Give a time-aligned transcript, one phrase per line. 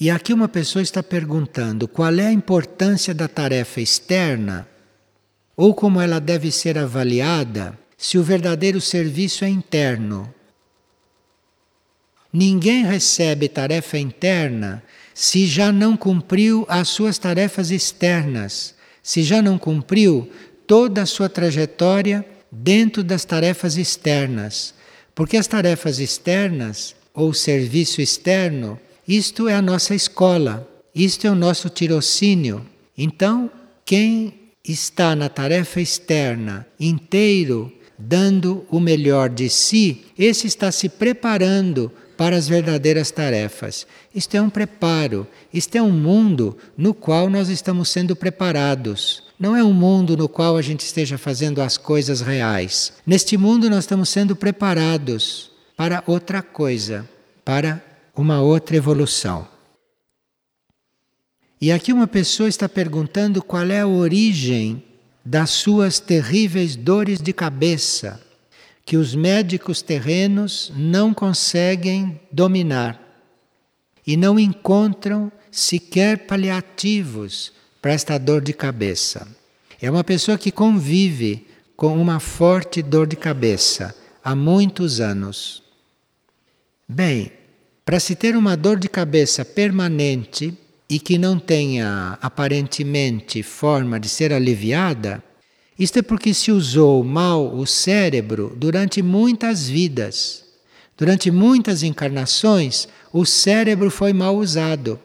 [0.00, 4.68] E aqui uma pessoa está perguntando qual é a importância da tarefa externa
[5.56, 10.32] ou como ela deve ser avaliada se o verdadeiro serviço é interno.
[12.32, 19.58] Ninguém recebe tarefa interna se já não cumpriu as suas tarefas externas, se já não
[19.58, 20.30] cumpriu
[20.64, 24.74] toda a sua trajetória dentro das tarefas externas.
[25.12, 28.78] Porque as tarefas externas, ou serviço externo,
[29.08, 32.64] isto é a nossa escola, isto é o nosso tirocínio.
[32.96, 33.50] Então,
[33.82, 41.90] quem está na tarefa externa inteiro, dando o melhor de si, esse está se preparando
[42.18, 43.86] para as verdadeiras tarefas.
[44.14, 49.22] Isto é um preparo, isto é um mundo no qual nós estamos sendo preparados.
[49.38, 52.92] Não é um mundo no qual a gente esteja fazendo as coisas reais.
[53.06, 57.08] Neste mundo nós estamos sendo preparados para outra coisa,
[57.44, 57.82] para
[58.18, 59.46] uma outra evolução.
[61.60, 64.82] E aqui uma pessoa está perguntando qual é a origem
[65.24, 68.20] das suas terríveis dores de cabeça
[68.84, 73.00] que os médicos terrenos não conseguem dominar
[74.04, 79.28] e não encontram sequer paliativos para esta dor de cabeça.
[79.80, 83.94] É uma pessoa que convive com uma forte dor de cabeça
[84.24, 85.62] há muitos anos.
[86.88, 87.37] Bem,
[87.88, 90.52] para se ter uma dor de cabeça permanente
[90.90, 95.24] e que não tenha aparentemente forma de ser aliviada,
[95.78, 100.44] isto é porque se usou mal o cérebro durante muitas vidas.
[100.98, 105.00] Durante muitas encarnações, o cérebro foi mal usado.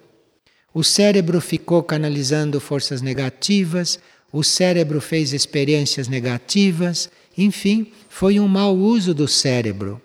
[0.73, 3.97] O cérebro ficou canalizando forças negativas,
[4.29, 10.01] o cérebro fez experiências negativas, enfim, foi um mau uso do cérebro.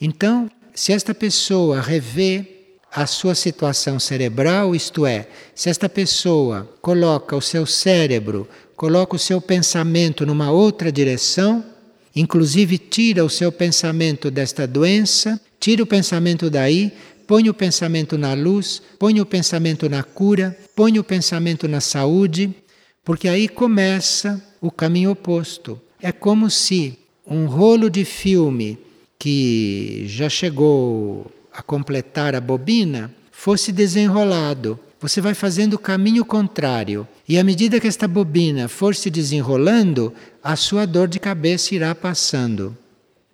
[0.00, 0.50] Então,
[0.80, 2.42] se esta pessoa revê
[2.90, 9.18] a sua situação cerebral, isto é, se esta pessoa coloca o seu cérebro coloca o
[9.18, 11.62] seu pensamento numa outra direção,
[12.16, 16.90] inclusive tira o seu pensamento desta doença, tira o pensamento daí,
[17.26, 22.54] põe o pensamento na luz, põe o pensamento na cura, põe o pensamento na saúde,
[23.04, 25.78] porque aí começa o caminho oposto.
[26.00, 28.78] É como se um rolo de filme
[29.20, 37.08] que já chegou a completar a bobina fosse desenrolado você vai fazendo o caminho contrário.
[37.26, 40.12] E à medida que esta bobina for se desenrolando,
[40.44, 42.76] a sua dor de cabeça irá passando.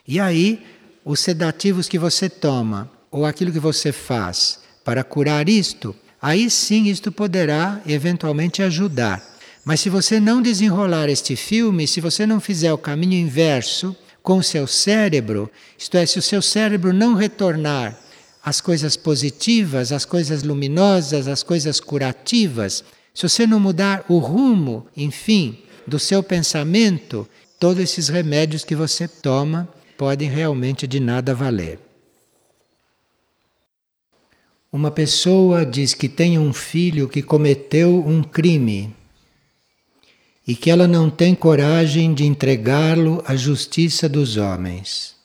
[0.07, 0.63] E aí,
[1.05, 6.87] os sedativos que você toma, ou aquilo que você faz para curar isto, aí sim
[6.87, 9.21] isto poderá eventualmente ajudar.
[9.65, 13.97] Mas se você não desenrolar este filme, se você não fizer o caminho inverso
[14.27, 15.49] com seu cérebro,
[15.79, 17.97] isto é, se o seu cérebro não retornar
[18.43, 22.83] as coisas positivas, as coisas luminosas, as coisas curativas,
[23.15, 27.29] se você não mudar o rumo, enfim, do seu pensamento,
[27.61, 31.79] todos esses remédios que você toma podem realmente de nada valer.
[34.73, 38.93] Uma pessoa diz que tem um filho que cometeu um crime
[40.47, 45.17] e que ela não tem coragem de entregá-lo à justiça dos homens.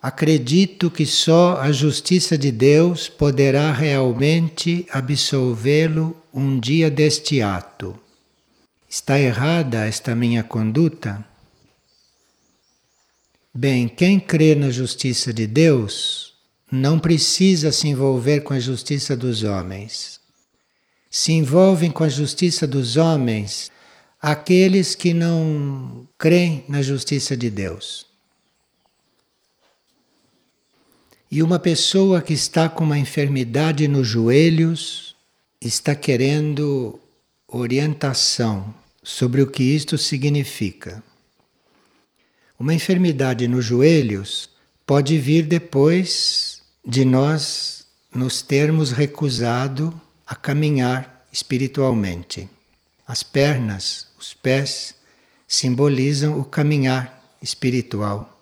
[0.00, 7.98] Acredito que só a justiça de Deus poderá realmente absolvê-lo um dia deste ato.
[8.88, 11.22] Está errada esta minha conduta?
[13.52, 16.32] Bem, quem crê na justiça de Deus
[16.70, 20.20] não precisa se envolver com a justiça dos homens.
[21.10, 23.70] Se envolvem com a justiça dos homens
[24.20, 28.06] aqueles que não creem na justiça de Deus.
[31.30, 35.14] E uma pessoa que está com uma enfermidade nos joelhos
[35.60, 36.98] está querendo
[37.46, 41.02] orientação sobre o que isto significa.
[42.58, 44.50] Uma enfermidade nos joelhos
[44.86, 52.48] pode vir depois de nós nos termos recusado a caminhar espiritualmente.
[53.06, 54.94] As pernas, os pés,
[55.46, 58.34] simbolizam o caminhar espiritual.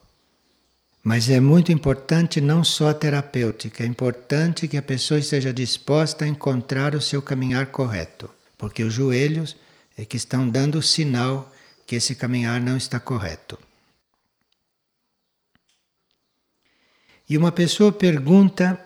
[1.04, 6.24] Mas é muito importante não só a terapêutica, é importante que a pessoa esteja disposta
[6.24, 8.28] a encontrar o seu caminhar correto,
[8.58, 9.56] porque os joelhos
[9.96, 11.52] é que estão dando o sinal
[11.86, 13.56] que esse caminhar não está correto.
[17.28, 18.80] E uma pessoa pergunta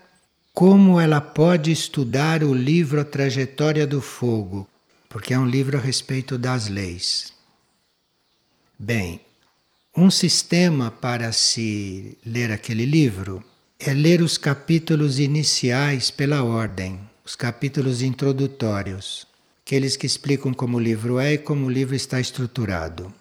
[0.52, 4.68] como ela pode estudar o livro A Trajetória do Fogo,
[5.10, 7.32] porque é um livro a respeito das leis.
[8.78, 9.20] Bem,
[9.94, 13.44] um sistema para se ler aquele livro
[13.76, 16.98] é ler os capítulos iniciais pela ordem.
[17.24, 19.26] os capítulos introdutórios,
[19.64, 23.12] aqueles que explicam como o livro é e como o livro está estruturado.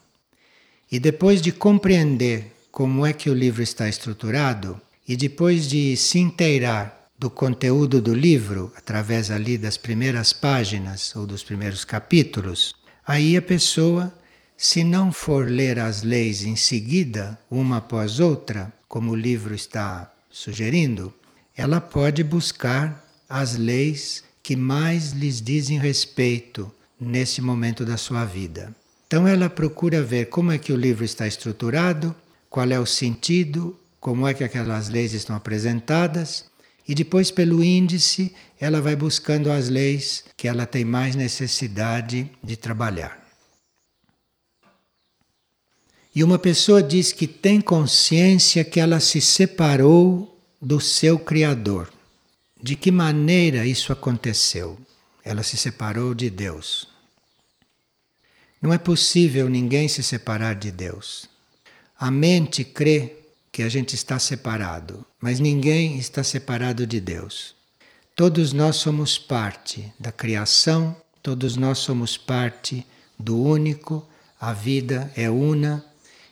[0.92, 6.18] E depois de compreender como é que o livro está estruturado, e depois de se
[6.18, 12.74] inteirar do conteúdo do livro, através ali das primeiras páginas ou dos primeiros capítulos,
[13.06, 14.14] aí a pessoa,
[14.56, 20.10] se não for ler as leis em seguida, uma após outra, como o livro está
[20.32, 21.14] sugerindo,
[21.58, 28.74] ela pode buscar as leis que mais lhes dizem respeito nesse momento da sua vida.
[29.08, 32.16] Então ela procura ver como é que o livro está estruturado,
[32.50, 36.49] qual é o sentido, como é que aquelas leis estão apresentadas
[36.90, 42.58] e depois, pelo índice, ela vai buscando as leis que ela tem mais necessidade de
[42.58, 43.24] trabalhar.
[46.16, 51.94] E uma pessoa diz que tem consciência que ela se separou do seu Criador.
[52.60, 54.76] De que maneira isso aconteceu?
[55.24, 56.88] Ela se separou de Deus.
[58.60, 61.30] Não é possível ninguém se separar de Deus.
[62.00, 63.16] A mente crê
[63.52, 67.56] que a gente está separado, mas ninguém está separado de Deus.
[68.16, 72.86] Todos nós somos parte da criação, todos nós somos parte
[73.18, 74.06] do único,
[74.40, 75.84] a vida é una.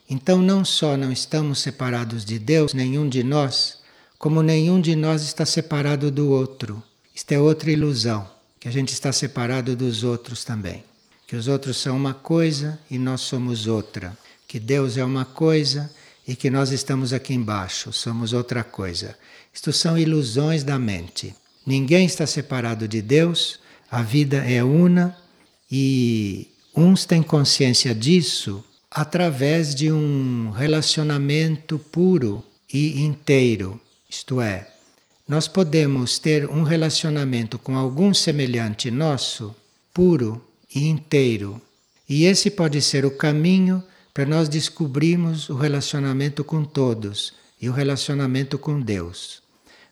[0.10, 3.80] Então, não só não estamos separados de Deus, nenhum de nós,
[4.18, 6.82] como nenhum de nós está separado do outro.
[7.14, 8.30] Isto é outra ilusão,
[8.60, 10.84] que a gente está separado dos outros também.
[11.28, 14.18] Que os outros são uma coisa e nós somos outra.
[14.48, 15.92] Que Deus é uma coisa
[16.28, 19.18] e que nós estamos aqui embaixo, somos outra coisa.
[19.54, 21.34] Isto são ilusões da mente.
[21.66, 23.60] Ninguém está separado de Deus,
[23.90, 25.18] a vida é una
[25.72, 33.80] e uns têm consciência disso através de um relacionamento puro e inteiro.
[34.10, 34.68] Isto é,
[35.28, 39.56] nós podemos ter um relacionamento com algum semelhante nosso
[39.94, 40.42] puro
[40.74, 41.62] e inteiro.
[42.08, 43.84] E esse pode ser o caminho
[44.18, 49.44] para nós descobrirmos o relacionamento com todos e o relacionamento com Deus.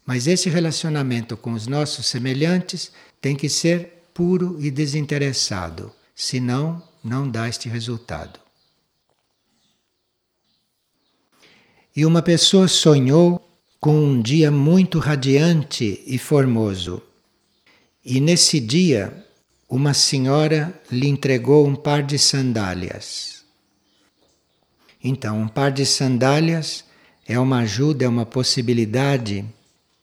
[0.03, 2.91] Mas esse relacionamento com os nossos semelhantes
[3.21, 8.39] tem que ser puro e desinteressado, senão não dá este resultado.
[11.95, 13.47] E uma pessoa sonhou
[13.79, 16.99] com um dia muito radiante e formoso.
[18.03, 19.23] E nesse dia,
[19.69, 23.34] uma senhora lhe entregou um par de sandálias.
[25.07, 26.83] Então, um par de sandálias
[27.27, 29.45] é uma ajuda, é uma possibilidade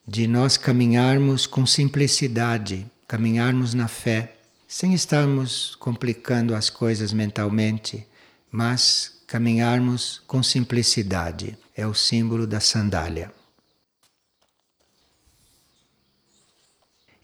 [0.06, 4.36] de nós caminharmos com simplicidade, caminharmos na fé,
[4.68, 8.06] sem estarmos complicando as coisas mentalmente,
[8.48, 11.58] mas caminharmos com simplicidade.
[11.76, 13.32] É o símbolo da sandália.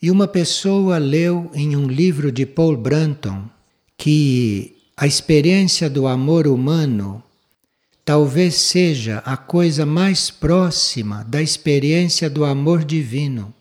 [0.02, 3.48] E uma pessoa leu em um livro de Paul Branton
[3.96, 7.22] que a experiência do amor humano
[8.08, 13.52] talvez seja a coisa mais próxima da experiência do amor divino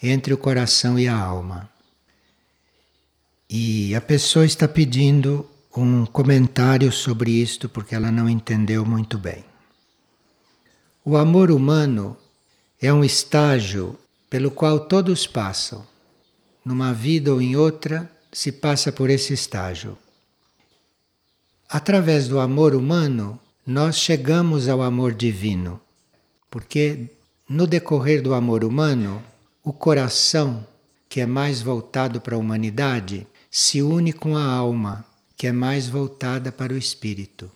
[0.00, 1.68] entre o coração e a alma.
[3.50, 5.44] E a pessoa está pedindo
[5.76, 9.44] um comentário sobre isto porque ela não entendeu muito bem.
[11.04, 12.16] O amor humano
[12.80, 13.98] é um estágio
[14.30, 15.84] pelo qual todos passam.
[16.64, 19.98] Numa vida ou em outra, se passa por esse estágio.
[21.68, 25.78] Através do amor humano, nós chegamos ao amor divino,
[26.50, 27.10] porque
[27.46, 29.22] no decorrer do amor humano,
[29.62, 30.66] o coração,
[31.06, 35.04] que é mais voltado para a humanidade, se une com a alma,
[35.36, 37.52] que é mais voltada para o espírito.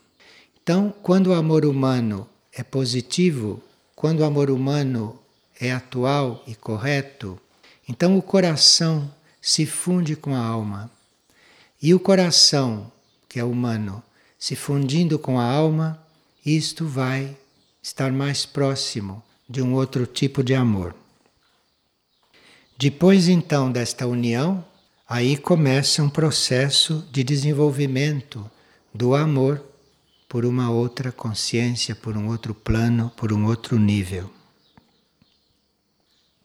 [0.63, 3.63] Então, quando o amor humano é positivo,
[3.97, 5.19] quando o amor humano
[5.59, 7.41] é atual e correto,
[7.89, 10.91] então o coração se funde com a alma.
[11.81, 12.93] E o coração,
[13.27, 14.03] que é humano,
[14.43, 16.02] se fundindo com a alma,
[16.45, 17.37] isto vai
[17.83, 20.95] estar mais próximo de um outro tipo de amor.
[22.79, 24.65] Depois então desta união,
[25.09, 28.51] aí começa um processo de desenvolvimento
[28.95, 29.63] do amor
[30.29, 34.31] por uma outra consciência, por um outro plano, por um outro nível.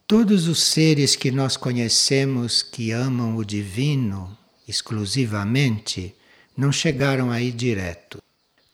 [0.06, 4.36] Todos os seres que nós conhecemos que amam o divino
[4.66, 6.14] exclusivamente
[6.56, 8.22] não chegaram aí direto.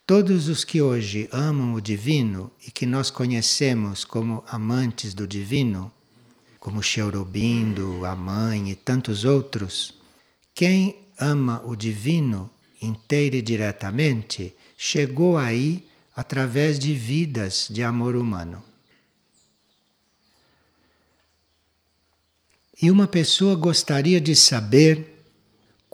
[0.07, 5.91] Todos os que hoje amam o divino e que nós conhecemos como amantes do divino,
[6.61, 9.95] como Cherubindo, a mãe e tantos outros,
[10.55, 12.51] quem ama o divino
[12.83, 18.63] inteiro e diretamente chegou aí através de vidas de amor humano.
[22.81, 25.14] E uma pessoa gostaria de saber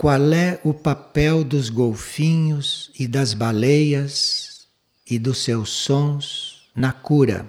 [0.01, 4.67] qual é o papel dos golfinhos e das baleias
[5.07, 7.47] e dos seus sons na cura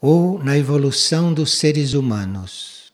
[0.00, 2.92] ou na evolução dos seres humanos.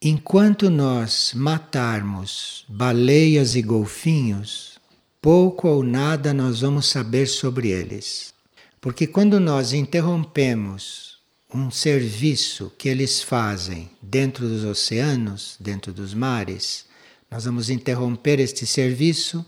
[0.00, 4.78] Enquanto nós matarmos baleias e golfinhos,
[5.20, 8.32] pouco ou nada nós vamos saber sobre eles.
[8.80, 11.09] Porque quando nós interrompemos
[11.52, 16.86] um serviço que eles fazem dentro dos oceanos, dentro dos mares,
[17.30, 19.44] nós vamos interromper este serviço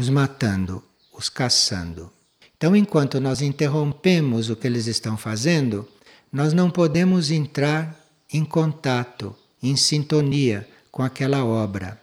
[0.00, 0.82] os matando,
[1.12, 2.10] os caçando.
[2.56, 5.86] Então, enquanto nós interrompemos o que eles estão fazendo,
[6.32, 7.98] nós não podemos entrar
[8.32, 12.00] em contato, em sintonia com aquela obra.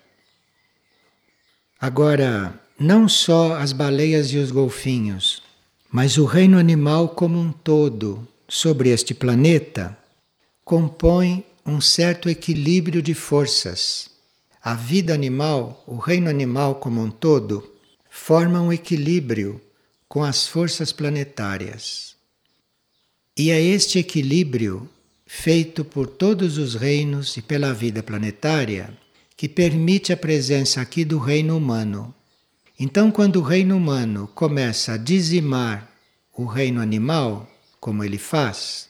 [1.80, 5.42] Agora, não só as baleias e os golfinhos,
[5.92, 9.98] mas o reino animal como um todo sobre este planeta
[10.64, 14.10] compõe um certo equilíbrio de forças.
[14.64, 17.74] A vida animal, o reino animal como um todo,
[18.10, 19.62] forma um equilíbrio
[20.08, 22.16] com as forças planetárias.
[23.36, 24.90] E é este equilíbrio,
[25.26, 28.98] feito por todos os reinos e pela vida planetária,
[29.36, 32.14] que permite a presença aqui do reino humano.
[32.80, 35.92] Então, quando o reino humano começa a dizimar
[36.36, 37.48] o reino animal,
[37.80, 38.90] como ele faz,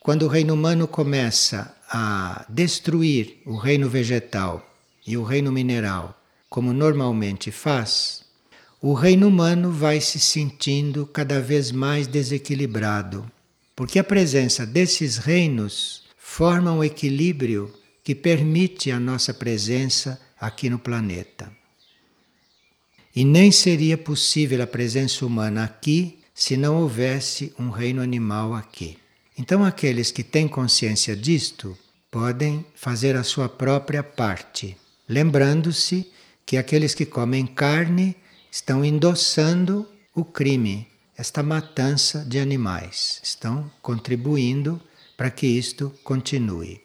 [0.00, 4.68] quando o reino humano começa a destruir o reino vegetal
[5.06, 8.24] e o reino mineral, como normalmente faz,
[8.80, 13.30] o reino humano vai se sentindo cada vez mais desequilibrado,
[13.76, 17.72] porque a presença desses reinos forma um equilíbrio
[18.02, 21.52] que permite a nossa presença aqui no planeta.
[23.14, 28.98] E nem seria possível a presença humana aqui se não houvesse um reino animal aqui.
[29.38, 31.76] Então, aqueles que têm consciência disto
[32.10, 34.76] podem fazer a sua própria parte,
[35.08, 36.10] lembrando-se
[36.44, 38.14] que aqueles que comem carne
[38.50, 40.86] estão endossando o crime,
[41.16, 44.80] esta matança de animais, estão contribuindo
[45.16, 46.80] para que isto continue.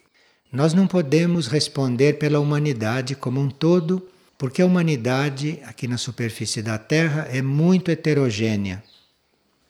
[0.52, 6.62] Nós não podemos responder pela humanidade como um todo, porque a humanidade aqui na superfície
[6.62, 8.82] da Terra é muito heterogênea.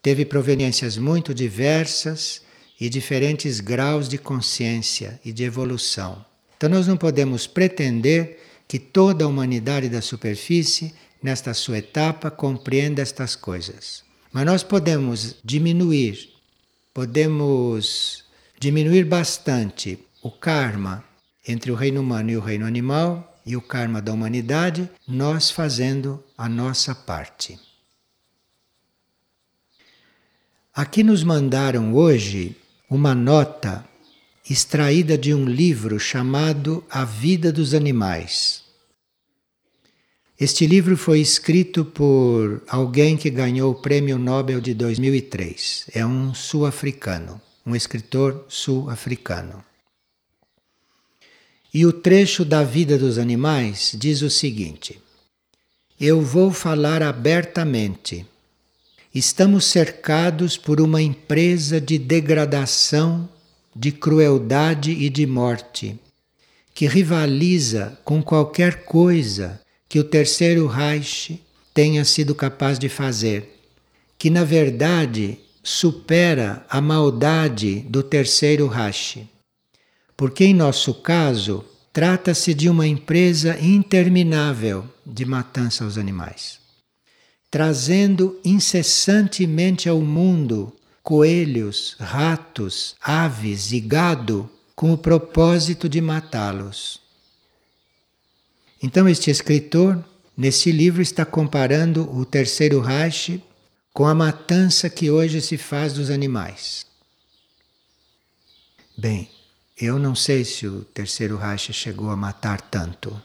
[0.08, 2.42] Teve proveniências muito diversas
[2.80, 6.24] e diferentes graus de consciência e de evolução.
[6.56, 13.02] Então nós não podemos pretender que toda a humanidade da superfície nesta sua etapa, compreenda
[13.02, 14.02] estas coisas.
[14.32, 16.30] Mas nós podemos diminuir,
[16.94, 18.24] podemos
[18.58, 21.04] diminuir bastante o karma
[21.46, 26.24] entre o reino humano e o reino animal e o karma da humanidade, nós fazendo
[26.38, 27.67] a nossa parte.
[30.78, 32.56] Aqui nos mandaram hoje
[32.88, 33.84] uma nota
[34.48, 38.62] extraída de um livro chamado A Vida dos Animais.
[40.40, 45.90] Este livro foi escrito por alguém que ganhou o Prêmio Nobel de 2003.
[45.96, 49.66] É um sul-africano, um escritor sul-africano.
[51.74, 55.02] E o trecho da vida dos animais diz o seguinte:
[56.00, 58.28] Eu vou falar abertamente.
[59.18, 63.28] Estamos cercados por uma empresa de degradação,
[63.76, 66.00] de crueldade e de morte,
[66.72, 69.60] que rivaliza com qualquer coisa
[69.90, 71.42] que o terceiro Reich
[71.74, 73.60] tenha sido capaz de fazer,
[74.20, 79.28] que na verdade supera a maldade do terceiro Reich.
[80.16, 86.67] Porque em nosso caso, trata-se de uma empresa interminável de matança aos animais,
[87.50, 97.00] trazendo incessantemente ao mundo coelhos, ratos, aves e gado com o propósito de matá-los.
[98.84, 100.04] Então, este escritor,
[100.36, 103.42] nesse livro, está comparando o terceiro Reich
[103.94, 106.86] com a matança que hoje se faz dos animais.
[108.98, 109.30] Bem,
[109.80, 113.20] eu não sei se o terceiro Reich chegou a matar tanto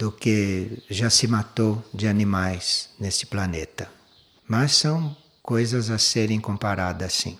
[0.00, 3.86] do que já se matou de animais nesse planeta.
[4.48, 7.38] Mas são coisas a serem comparadas sim.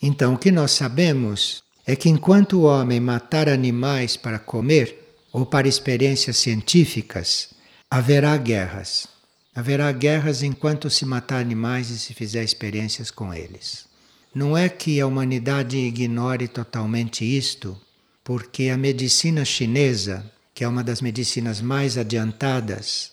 [0.00, 5.44] Então, o que nós sabemos é que enquanto o homem matar animais para comer, ou
[5.44, 7.50] para experiências científicas,
[7.90, 9.06] haverá guerras.
[9.54, 13.86] Haverá guerras enquanto se matar animais e se fizer experiências com eles.
[14.34, 17.78] Não é que a humanidade ignore totalmente isto,
[18.24, 23.12] porque a medicina chinesa, que é uma das medicinas mais adiantadas,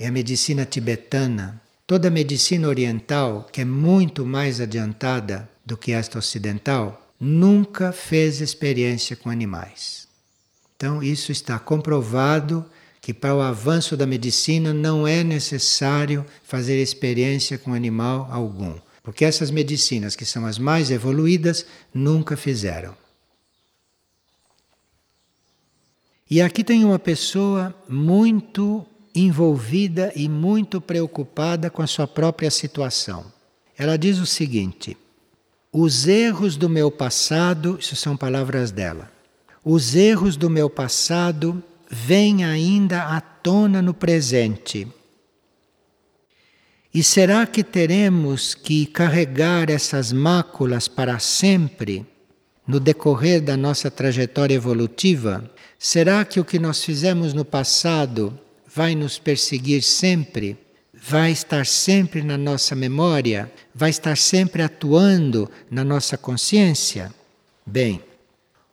[0.00, 5.92] é a medicina tibetana, toda a medicina oriental, que é muito mais adiantada do que
[5.92, 10.08] esta ocidental, nunca fez experiência com animais.
[10.78, 12.64] Então, isso está comprovado
[13.02, 19.26] que para o avanço da medicina não é necessário fazer experiência com animal algum, porque
[19.26, 22.96] essas medicinas, que são as mais evoluídas, nunca fizeram.
[26.30, 33.24] E aqui tem uma pessoa muito envolvida e muito preocupada com a sua própria situação.
[33.76, 34.96] Ela diz o seguinte:
[35.72, 39.10] os erros do meu passado, isso são palavras dela,
[39.64, 44.86] os erros do meu passado vêm ainda à tona no presente.
[46.92, 52.04] E será que teremos que carregar essas máculas para sempre
[52.66, 55.50] no decorrer da nossa trajetória evolutiva?
[55.78, 60.58] Será que o que nós fizemos no passado vai nos perseguir sempre?
[60.92, 63.50] Vai estar sempre na nossa memória?
[63.72, 67.14] Vai estar sempre atuando na nossa consciência?
[67.64, 68.02] Bem,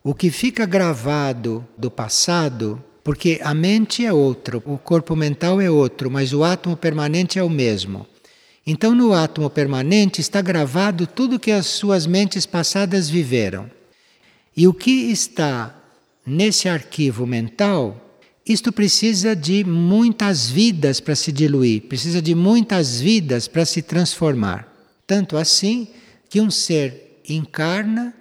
[0.03, 5.69] o que fica gravado do passado, porque a mente é outro, o corpo mental é
[5.69, 8.07] outro, mas o átomo permanente é o mesmo.
[8.65, 13.69] Então, no átomo permanente está gravado tudo que as suas mentes passadas viveram.
[14.57, 15.84] E o que está
[16.25, 18.01] nesse arquivo mental,
[18.45, 24.71] isto precisa de muitas vidas para se diluir, precisa de muitas vidas para se transformar.
[25.07, 25.87] Tanto assim
[26.29, 28.13] que um ser encarna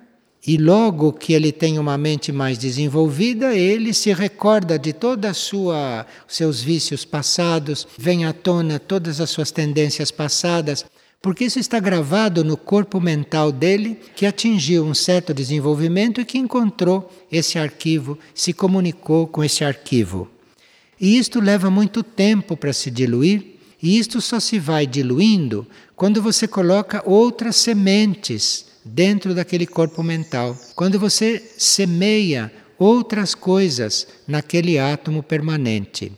[0.47, 5.35] e logo que ele tem uma mente mais desenvolvida, ele se recorda de toda a
[5.35, 10.85] sua seus vícios passados, vem à tona todas as suas tendências passadas,
[11.25, 16.37] porque isso está gravado no corpo mental dele, que atingiu um certo desenvolvimento e que
[16.37, 20.29] encontrou esse arquivo, se comunicou com esse arquivo.
[21.01, 25.67] E isto leva muito tempo para se diluir, e isto só se vai diluindo
[25.97, 30.55] quando você coloca outras sementes dentro daquele corpo mental.
[30.75, 36.13] Quando você semeia outras coisas naquele átomo permanente.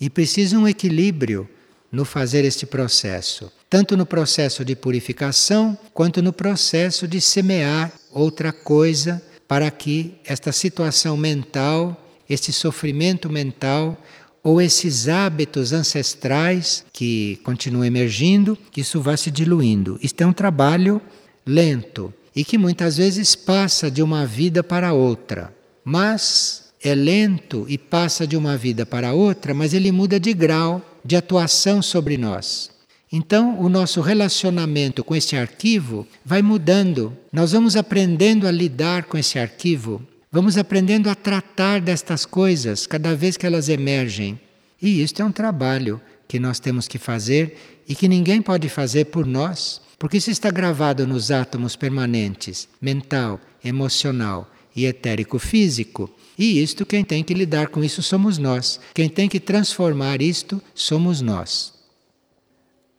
[0.00, 1.46] E precisa um equilíbrio
[1.92, 8.52] no fazer este processo, tanto no processo de purificação quanto no processo de semear outra
[8.52, 13.96] coisa para que esta situação mental, este sofrimento mental
[14.42, 19.98] ou esses hábitos ancestrais que continuam emergindo, que isso vá se diluindo.
[20.02, 21.00] Isto é um trabalho
[21.46, 25.50] lento e que muitas vezes passa de uma vida para outra.
[25.82, 30.82] Mas é lento e passa de uma vida para outra, mas ele muda de grau
[31.02, 32.71] de atuação sobre nós.
[33.14, 37.14] Então, o nosso relacionamento com esse arquivo vai mudando.
[37.30, 43.14] Nós vamos aprendendo a lidar com esse arquivo, vamos aprendendo a tratar destas coisas cada
[43.14, 44.40] vez que elas emergem.
[44.80, 49.04] E isto é um trabalho que nós temos que fazer e que ninguém pode fazer
[49.04, 56.10] por nós, porque isso está gravado nos átomos permanentes, mental, emocional e etérico físico.
[56.38, 58.80] E isto, quem tem que lidar com isso somos nós.
[58.94, 61.81] Quem tem que transformar isto somos nós.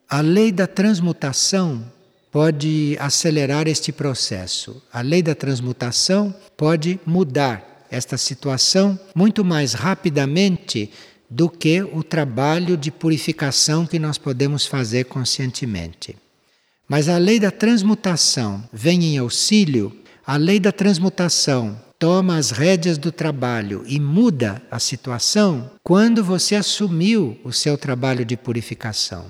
[0.09, 1.83] A lei da transmutação
[2.31, 4.81] pode acelerar este processo.
[4.91, 10.89] A lei da transmutação pode mudar esta situação muito mais rapidamente
[11.29, 16.15] do que o trabalho de purificação que nós podemos fazer conscientemente.
[16.87, 22.97] Mas a lei da transmutação vem em auxílio, a lei da transmutação toma as rédeas
[22.97, 29.25] do trabalho e muda a situação quando você assumiu o seu trabalho de purificação.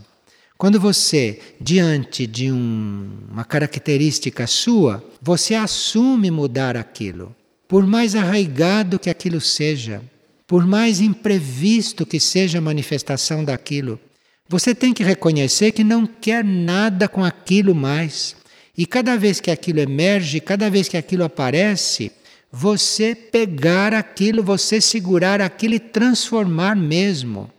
[0.64, 7.36] Quando você, diante de um, uma característica sua, você assume mudar aquilo,
[7.68, 10.02] por mais arraigado que aquilo seja,
[10.48, 14.00] por mais imprevisto que seja a manifestação daquilo,
[14.48, 18.34] você tem que reconhecer que não quer nada com aquilo mais.
[18.78, 22.10] E cada vez que aquilo emerge, cada vez que aquilo aparece,
[22.50, 27.52] você pegar aquilo, você segurar aquilo e transformar mesmo.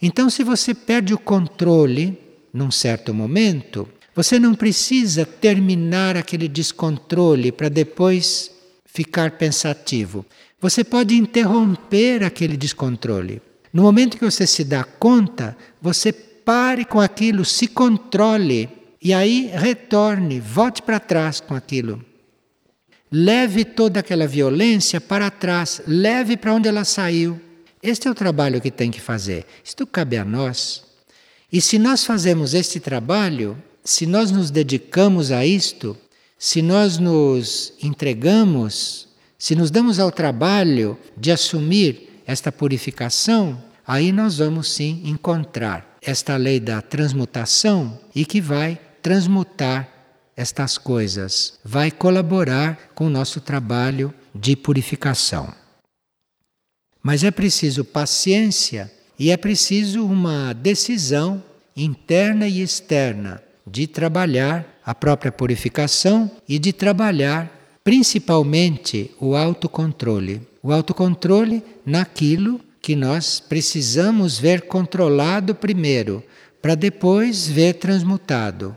[0.00, 2.22] Então, se você perde o controle
[2.54, 8.48] num certo momento, você não precisa terminar aquele descontrole para depois
[8.86, 10.24] ficar pensativo.
[10.60, 13.42] Você pode interromper aquele descontrole.
[13.72, 18.68] No momento que você se dá conta, você pare com aquilo, se controle
[19.02, 22.04] e aí retorne, volte para trás com aquilo.
[23.10, 27.40] Leve toda aquela violência para trás, leve para onde ela saiu.
[27.82, 29.44] Este é o trabalho que tem que fazer.
[29.64, 30.83] Isto cabe a nós.
[31.54, 35.96] E se nós fazemos este trabalho, se nós nos dedicamos a isto,
[36.36, 39.06] se nós nos entregamos,
[39.38, 46.36] se nos damos ao trabalho de assumir esta purificação, aí nós vamos sim encontrar esta
[46.36, 49.88] lei da transmutação e que vai transmutar
[50.36, 55.54] estas coisas, vai colaborar com o nosso trabalho de purificação.
[57.00, 61.42] Mas é preciso paciência e é preciso uma decisão
[61.76, 67.50] interna e externa de trabalhar a própria purificação e de trabalhar
[67.82, 70.42] principalmente o autocontrole.
[70.62, 76.22] O autocontrole naquilo que nós precisamos ver controlado primeiro,
[76.60, 78.76] para depois ver transmutado.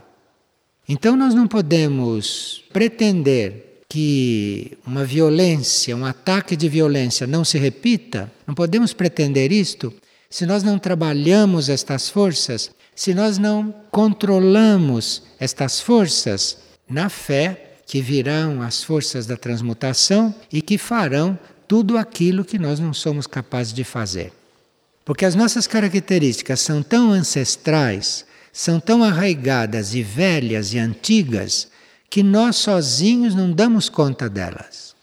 [0.88, 8.30] Então nós não podemos pretender que uma violência, um ataque de violência não se repita,
[8.46, 9.92] não podemos pretender isto
[10.30, 18.02] se nós não trabalhamos estas forças, se nós não controlamos estas forças na fé que
[18.02, 23.72] virão as forças da transmutação e que farão tudo aquilo que nós não somos capazes
[23.72, 24.32] de fazer.
[25.04, 31.68] Porque as nossas características são tão ancestrais, são tão arraigadas e velhas e antigas,
[32.10, 34.94] que nós sozinhos não damos conta delas.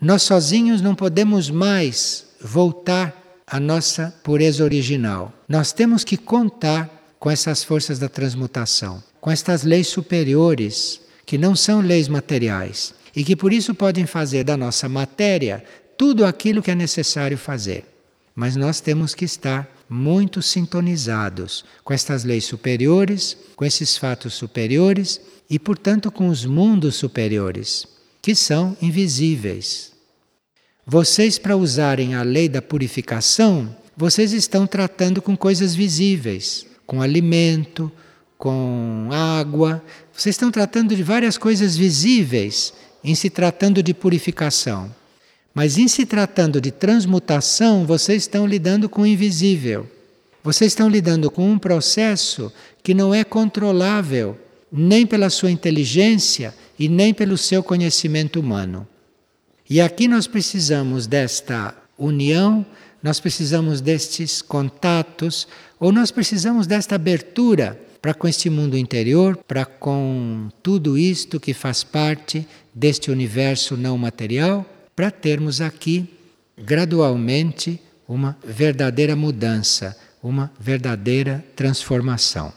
[0.00, 3.17] Nós sozinhos não podemos mais voltar
[3.50, 5.32] à nossa pureza original.
[5.48, 11.56] Nós temos que contar com essas forças da transmutação, com estas leis superiores, que não
[11.56, 15.64] são leis materiais, e que por isso podem fazer da nossa matéria
[15.96, 17.84] tudo aquilo que é necessário fazer.
[18.34, 25.20] Mas nós temos que estar muito sintonizados com estas leis superiores, com esses fatos superiores
[25.50, 27.86] e, portanto, com os mundos superiores,
[28.22, 29.92] que são invisíveis.
[30.90, 37.92] Vocês, para usarem a lei da purificação, vocês estão tratando com coisas visíveis, com alimento,
[38.38, 39.84] com água.
[40.10, 42.72] Vocês estão tratando de várias coisas visíveis
[43.04, 44.90] em se tratando de purificação.
[45.54, 49.86] Mas em se tratando de transmutação, vocês estão lidando com o invisível.
[50.42, 52.50] Vocês estão lidando com um processo
[52.82, 54.38] que não é controlável
[54.72, 58.88] nem pela sua inteligência e nem pelo seu conhecimento humano.
[59.68, 62.64] E aqui nós precisamos desta união,
[63.02, 65.46] nós precisamos destes contatos,
[65.78, 71.52] ou nós precisamos desta abertura para com este mundo interior, para com tudo isto que
[71.52, 74.64] faz parte deste universo não material
[74.96, 76.08] para termos aqui,
[76.56, 82.52] gradualmente, uma verdadeira mudança, uma verdadeira transformação.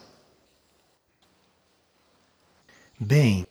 [2.97, 3.45] Bem,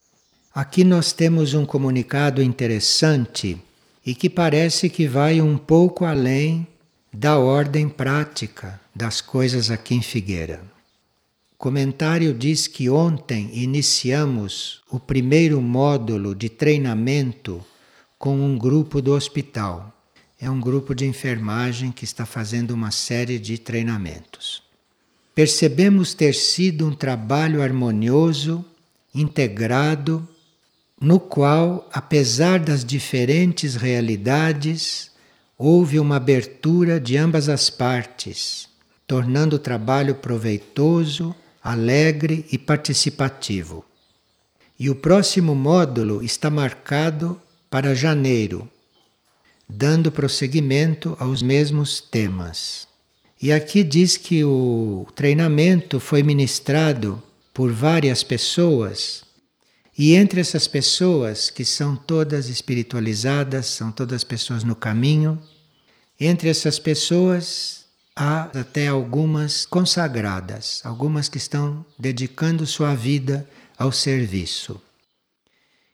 [0.54, 3.60] aqui nós temos um comunicado interessante
[4.04, 6.66] e que parece que vai um pouco além
[7.12, 10.62] da ordem prática das coisas aqui em Figueira.
[11.52, 17.62] O comentário diz que ontem iniciamos o primeiro módulo de treinamento
[18.18, 19.94] com um grupo do hospital.
[20.40, 24.62] É um grupo de enfermagem que está fazendo uma série de treinamentos.
[25.34, 28.64] Percebemos ter sido um trabalho harmonioso,
[29.14, 30.26] integrado,
[31.00, 35.10] no qual, apesar das diferentes realidades,
[35.56, 38.68] houve uma abertura de ambas as partes,
[39.06, 41.34] tornando o trabalho proveitoso,
[41.64, 43.84] alegre e participativo.
[44.78, 48.68] E o próximo módulo está marcado para janeiro,
[49.68, 52.86] dando prosseguimento aos mesmos temas.
[53.40, 57.22] E aqui diz que o treinamento foi ministrado
[57.54, 59.24] por várias pessoas,
[60.02, 65.38] e entre essas pessoas, que são todas espiritualizadas, são todas pessoas no caminho,
[66.18, 67.84] entre essas pessoas
[68.16, 74.80] há até algumas consagradas, algumas que estão dedicando sua vida ao serviço.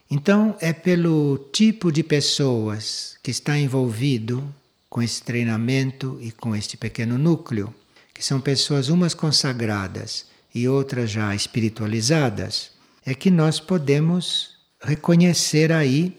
[0.08, 4.54] Então, é pelo tipo de pessoas que está envolvido
[4.88, 7.74] com esse treinamento e com este pequeno núcleo,
[8.14, 12.75] que são pessoas umas consagradas e outras já espiritualizadas,
[13.06, 16.18] é que nós podemos reconhecer aí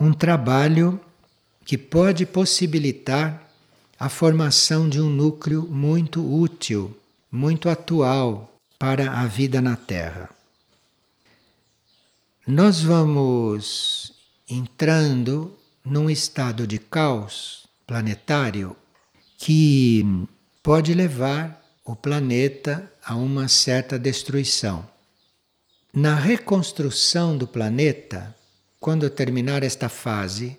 [0.00, 1.00] um trabalho
[1.64, 3.50] que pode possibilitar
[3.98, 6.96] a formação de um núcleo muito útil,
[7.30, 10.30] muito atual para a vida na Terra.
[12.46, 14.14] Nós vamos
[14.48, 15.52] entrando
[15.84, 18.76] num estado de caos planetário
[19.36, 20.06] que
[20.62, 24.88] pode levar o planeta a uma certa destruição.
[26.00, 28.32] Na reconstrução do planeta,
[28.78, 30.56] quando terminar esta fase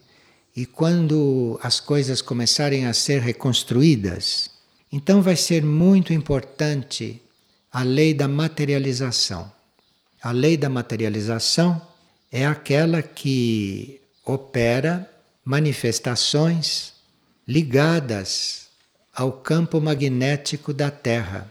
[0.54, 4.52] e quando as coisas começarem a ser reconstruídas,
[4.92, 7.22] então vai ser muito importante
[7.72, 9.50] a lei da materialização.
[10.22, 11.82] A lei da materialização
[12.30, 15.10] é aquela que opera
[15.46, 16.92] manifestações
[17.48, 18.68] ligadas
[19.16, 21.50] ao campo magnético da Terra.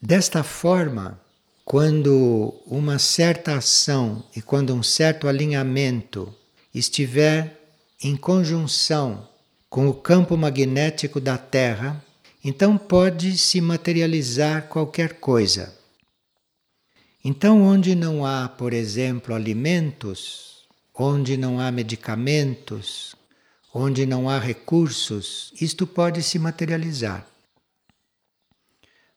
[0.00, 1.25] Desta forma,
[1.66, 6.32] quando uma certa ação e quando um certo alinhamento
[6.72, 7.60] estiver
[8.00, 9.28] em conjunção
[9.68, 12.00] com o campo magnético da Terra,
[12.44, 15.76] então pode se materializar qualquer coisa.
[17.24, 23.16] Então, onde não há, por exemplo, alimentos, onde não há medicamentos,
[23.74, 27.26] onde não há recursos, isto pode se materializar.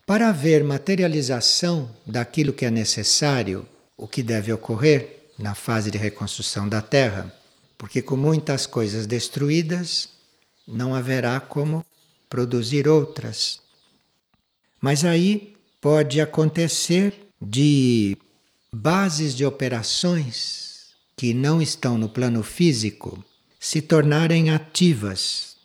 [0.10, 3.64] Para haver materialização daquilo que é necessário,
[3.96, 7.32] o que deve ocorrer na fase de reconstrução da Terra,
[7.78, 10.10] porque com muitas coisas destruídas,
[10.68, 11.86] não haverá como
[12.28, 13.60] produzir outras.
[14.82, 18.18] Mas aí pode acontecer de
[18.74, 23.24] bases de operações que não estão no plano físico
[23.60, 25.56] se tornarem ativas.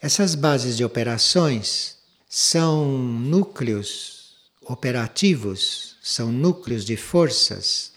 [0.00, 2.00] Essas bases de operações
[2.34, 7.92] são núcleos operativos, são núcleos de forças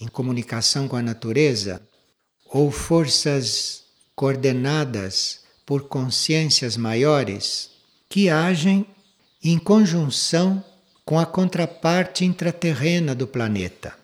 [0.00, 1.82] em comunicação com a natureza,
[2.46, 3.82] ou forças
[4.16, 7.72] coordenadas por consciências maiores
[8.08, 8.86] que agem
[9.42, 10.64] em conjunção
[11.04, 13.94] com a contraparte intraterrena do planeta.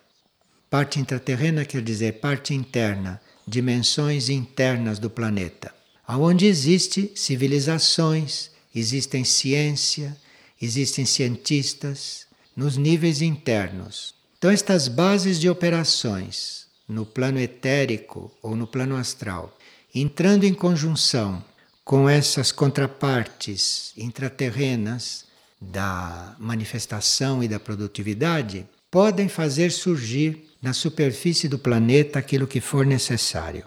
[0.68, 5.74] Parte intraterrena quer dizer parte interna, dimensões internas do planeta,
[6.06, 10.16] aonde existe civilizações, existem ciência,
[10.60, 14.14] existem cientistas nos níveis internos.
[14.38, 19.56] Então, estas bases de operações no plano etérico ou no plano astral,
[19.94, 21.44] entrando em conjunção
[21.84, 25.24] com essas contrapartes intraterrenas
[25.60, 32.84] da manifestação e da produtividade, podem fazer surgir na superfície do planeta aquilo que for
[32.84, 33.66] necessário.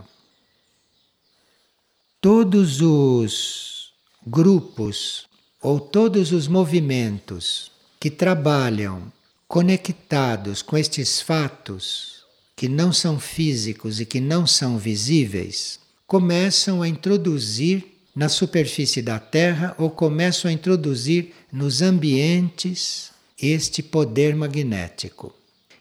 [2.20, 3.73] Todos os
[4.26, 5.28] grupos
[5.62, 9.12] ou todos os movimentos que trabalham
[9.48, 12.24] conectados com estes fatos
[12.56, 19.20] que não são físicos e que não são visíveis, começam a introduzir na superfície da
[19.20, 25.34] Terra ou começam a introduzir nos ambientes este poder magnético.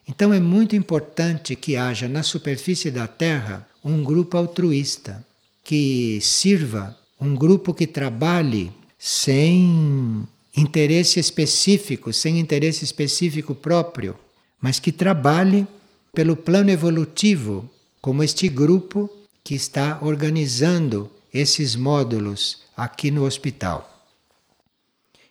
[0.08, 5.24] Então é muito importante que haja na superfície da Terra um grupo altruísta
[5.62, 14.16] que sirva um grupo que trabalhe sem interesse específico, sem interesse específico próprio,
[14.60, 15.66] mas que trabalhe
[16.12, 19.08] pelo plano evolutivo, como este grupo
[19.44, 23.88] que está organizando esses módulos aqui no hospital.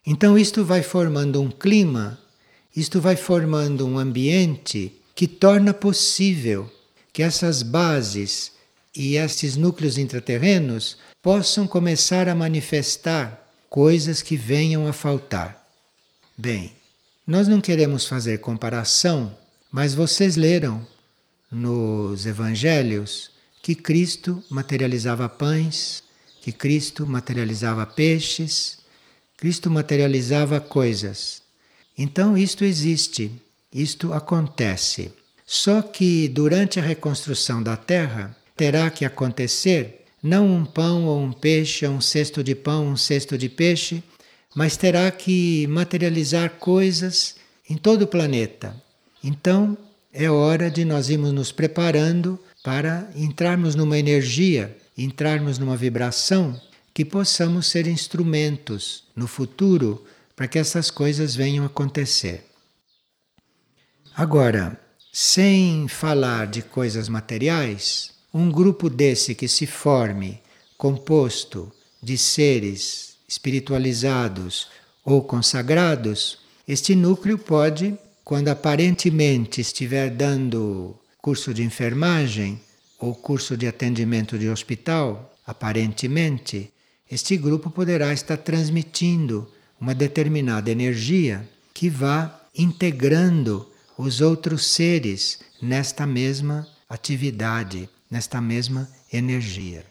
[0.06, 2.18] Então, isto vai formando um clima,
[2.76, 6.72] isto vai formando um ambiente que torna possível
[7.12, 8.54] que essas bases
[8.96, 15.68] e esses núcleos intraterrenos possam começar a manifestar coisas que venham a faltar.
[16.38, 16.74] Bem,
[17.26, 19.38] nós não queremos fazer comparação,
[19.72, 20.86] mas vocês leram
[21.52, 23.32] nos evangelhos
[23.62, 26.04] que Cristo materializava pães,
[26.42, 28.80] que Cristo materializava peixes,
[29.38, 31.44] Cristo materializava coisas.
[31.96, 33.32] Então isto existe,
[33.72, 35.14] isto acontece.
[35.46, 41.32] Só que durante a reconstrução da terra terá que acontecer não um pão ou um
[41.32, 44.04] peixe, um cesto de pão, um cesto de peixe,
[44.56, 47.36] mas terá que materializar coisas
[47.70, 48.76] em todo o planeta.
[49.24, 49.78] Então,
[50.14, 56.60] é hora de nós irmos nos preparando para entrarmos numa energia, entrarmos numa vibração
[56.94, 60.06] que possamos ser instrumentos no futuro
[60.36, 62.46] para que essas coisas venham a acontecer.
[64.14, 64.80] Agora,
[65.14, 70.40] sem falar de coisas materiais, um grupo desse que se forme,
[70.78, 74.70] composto de seres espiritualizados
[75.04, 82.60] ou consagrados, este núcleo pode, quando aparentemente estiver dando curso de enfermagem
[82.98, 86.72] ou curso de atendimento de hospital, aparentemente,
[87.10, 96.08] este grupo poderá estar transmitindo uma determinada energia que vá integrando os outros seres nesta
[96.08, 99.86] mesma atividade nesta mesma energia.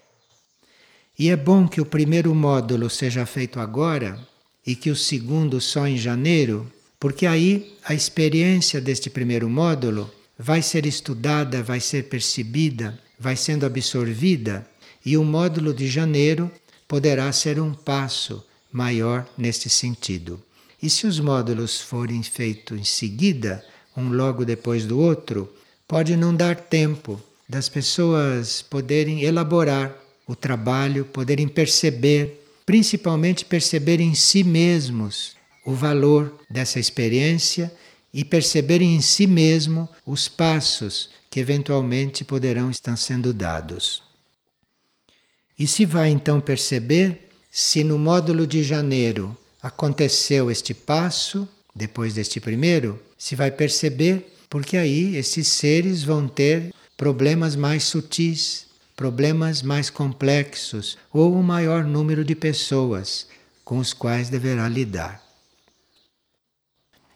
[1.18, 4.20] E é bom que o primeiro módulo seja feito agora
[4.66, 10.62] e que o segundo só em janeiro, porque aí a experiência deste primeiro módulo vai
[10.62, 14.66] ser estudada, vai ser percebida, vai sendo absorvida
[15.04, 16.50] e o módulo de janeiro
[16.86, 20.42] poderá ser um passo maior neste sentido.
[20.82, 23.64] E se os módulos forem feitos em seguida,
[23.96, 25.52] um logo depois do outro,
[25.86, 29.92] pode não dar tempo das pessoas poderem elaborar
[30.24, 35.34] o trabalho, poderem perceber, principalmente perceber em si mesmos
[35.66, 37.72] o valor dessa experiência
[38.14, 44.00] e perceber em si mesmo os passos que eventualmente poderão estar sendo dados.
[45.58, 52.38] E se vai então perceber se no módulo de janeiro aconteceu este passo, depois deste
[52.38, 59.88] primeiro, se vai perceber, porque aí esses seres vão ter problemas mais sutis, problemas mais
[59.88, 63.26] complexos ou um maior número de pessoas
[63.64, 65.24] com os quais deverá lidar.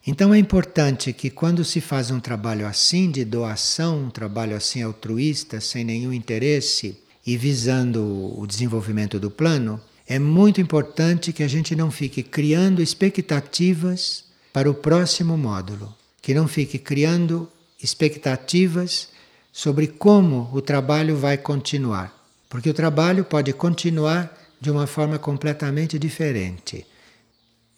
[0.07, 4.81] Então é importante que quando se faz um trabalho assim de doação, um trabalho assim
[4.81, 8.03] altruísta, sem nenhum interesse e visando
[8.41, 14.71] o desenvolvimento do plano, é muito importante que a gente não fique criando expectativas para
[14.71, 17.47] o próximo módulo, que não fique criando
[17.83, 19.13] expectativas
[19.57, 22.13] sobre como o trabalho vai continuar,
[22.51, 26.85] porque o trabalho pode continuar de uma forma completamente diferente,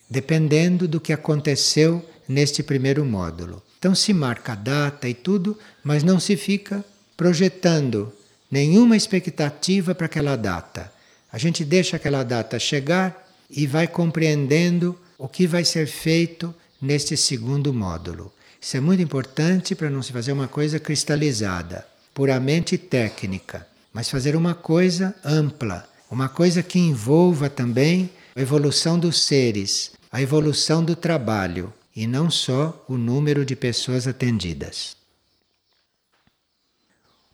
[0.09, 3.63] dependendo do que aconteceu neste primeiro módulo.
[3.79, 6.83] Então se marca a data e tudo, mas não se fica
[7.15, 8.11] projetando
[8.51, 10.91] nenhuma expectativa para aquela data.
[11.31, 17.19] A gente deixa aquela data chegar e vai compreendendo o que vai ser feito neste
[17.19, 18.33] segundo módulo.
[18.61, 24.35] Isso é muito importante para não se fazer uma coisa cristalizada, puramente técnica, mas fazer
[24.37, 30.97] uma coisa ampla, uma coisa que envolva também a evolução dos seres, a evolução do
[30.97, 34.97] trabalho, e não só o número de pessoas atendidas.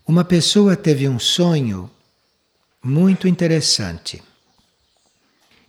[0.07, 1.91] Uma pessoa teve um sonho
[2.83, 4.23] muito interessante.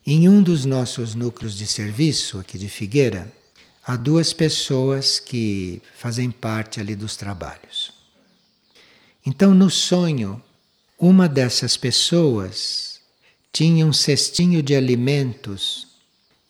[0.05, 3.31] Em um dos nossos núcleos de serviço aqui de Figueira,
[3.85, 7.93] há duas pessoas que fazem parte ali dos trabalhos.
[9.25, 10.41] Então, no sonho,
[10.97, 12.99] uma dessas pessoas
[13.51, 15.87] tinha um cestinho de alimentos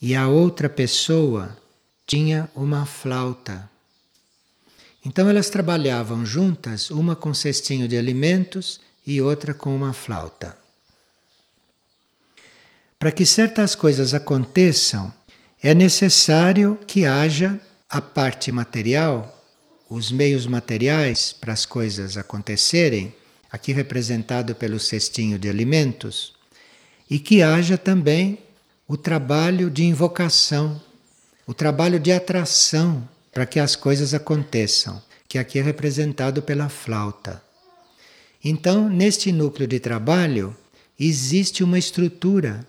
[0.01, 1.57] e a outra pessoa
[2.05, 3.69] tinha uma flauta.
[5.05, 10.57] Então elas trabalhavam juntas, uma com cestinho de alimentos e outra com uma flauta.
[12.97, 15.13] Para que certas coisas aconteçam,
[15.63, 19.43] é necessário que haja a parte material,
[19.89, 23.15] os meios materiais para as coisas acontecerem,
[23.51, 26.33] aqui representado pelo cestinho de alimentos,
[27.09, 28.39] e que haja também
[28.87, 30.81] o trabalho de invocação
[31.45, 37.43] o trabalho de atração para que as coisas aconteçam, que aqui é representado pela flauta.
[38.43, 40.55] Então, neste núcleo de trabalho,
[40.99, 42.65] existe uma estrutura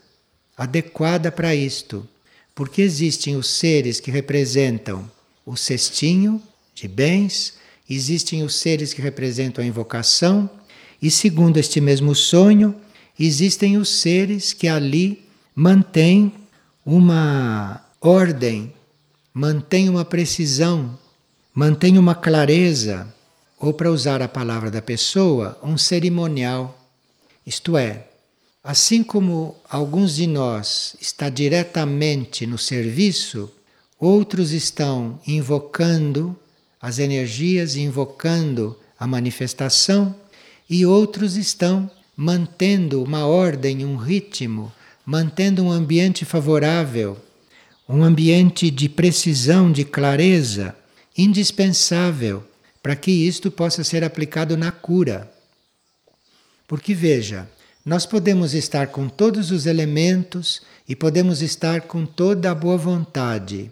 [0.56, 2.08] adequada para isto,
[2.54, 5.10] porque existem os seres que representam
[5.44, 6.40] o cestinho
[6.74, 7.54] de bens,
[7.88, 10.48] existem os seres que representam a invocação,
[11.02, 12.74] e segundo este mesmo sonho,
[13.18, 16.32] existem os seres que ali mantêm
[16.84, 18.72] uma ordem,
[19.32, 20.98] mantém uma precisão,
[21.54, 23.12] mantém uma clareza,
[23.58, 26.78] ou para usar a palavra da pessoa, um cerimonial.
[27.46, 28.08] Isto é,
[28.64, 33.52] assim como alguns de nós está diretamente no serviço,
[34.00, 36.34] outros estão invocando
[36.80, 40.16] as energias, invocando a manifestação,
[40.68, 44.72] e outros estão mantendo uma ordem, um ritmo,
[45.04, 47.18] mantendo um ambiente favorável
[47.88, 50.74] um ambiente de precisão, de clareza,
[51.16, 52.44] indispensável
[52.82, 55.30] para que isto possa ser aplicado na cura.
[56.66, 57.48] Porque veja,
[57.84, 63.70] nós podemos estar com todos os elementos e podemos estar com toda a boa vontade,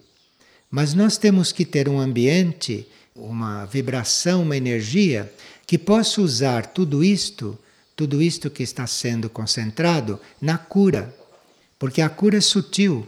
[0.71, 5.33] mas nós temos que ter um ambiente, uma vibração, uma energia
[5.67, 7.59] que possa usar tudo isto,
[7.97, 11.15] tudo isto que está sendo concentrado na cura,
[11.79, 13.07] porque a cura é sutil.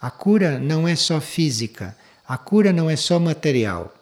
[0.00, 3.94] A cura não é só física, a cura não é só material.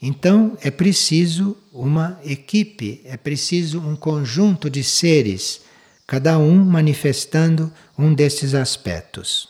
[0.00, 5.62] Então é preciso uma equipe, é preciso um conjunto de seres,
[6.10, 9.48] cada um manifestando um desses aspectos,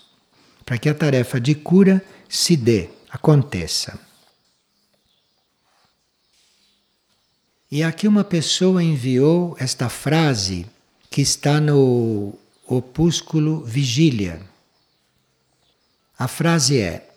[0.67, 3.99] para que a tarefa de cura se dê, aconteça.
[7.71, 10.67] E aqui uma pessoa enviou esta frase
[11.09, 12.35] que está no
[12.67, 14.43] opúsculo Vigília.
[16.19, 17.09] A frase é: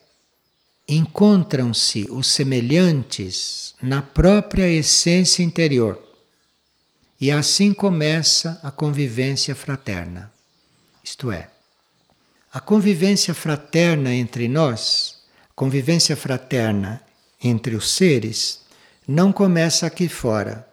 [0.87, 6.01] encontram-se os semelhantes na própria essência interior.
[7.23, 10.29] E assim começa a convivência fraterna.
[11.01, 11.47] Isto é,
[12.51, 15.21] a convivência fraterna entre nós,
[15.55, 17.01] convivência fraterna
[17.41, 18.59] entre os seres,
[19.07, 20.67] não começa aqui fora,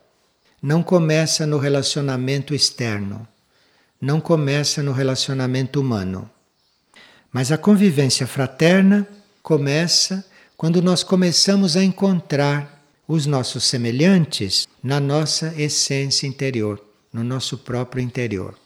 [0.61, 3.27] não começa no relacionamento externo,
[4.01, 6.29] não começa no relacionamento humano
[7.33, 9.07] mas a convivência fraterna
[9.43, 10.25] começa
[10.57, 12.80] quando nós começamos a encontrar
[13.13, 16.81] os nossos semelhantes na nossa essência interior,
[17.13, 18.57] no nosso próprio interior.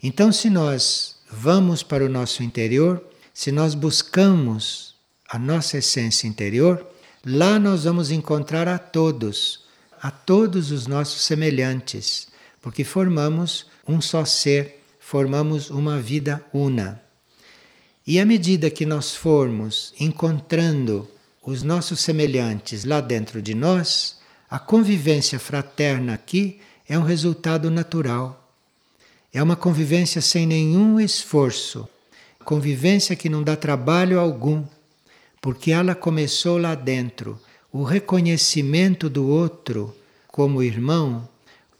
[0.00, 4.94] Então, se nós vamos para o nosso interior, se nós buscamos
[5.28, 6.86] a nossa essência interior,
[7.26, 9.64] lá nós vamos encontrar a todos,
[10.00, 12.28] a todos os nossos semelhantes,
[12.62, 17.02] porque formamos um só ser, formamos uma vida una.
[18.06, 21.08] E à medida que nós formos encontrando
[21.46, 24.18] os nossos semelhantes lá dentro de nós,
[24.48, 28.50] a convivência fraterna aqui é um resultado natural.
[29.32, 31.88] É uma convivência sem nenhum esforço,
[32.44, 34.64] convivência que não dá trabalho algum,
[35.40, 37.38] porque ela começou lá dentro.
[37.72, 39.94] O reconhecimento do outro
[40.28, 41.28] como irmão,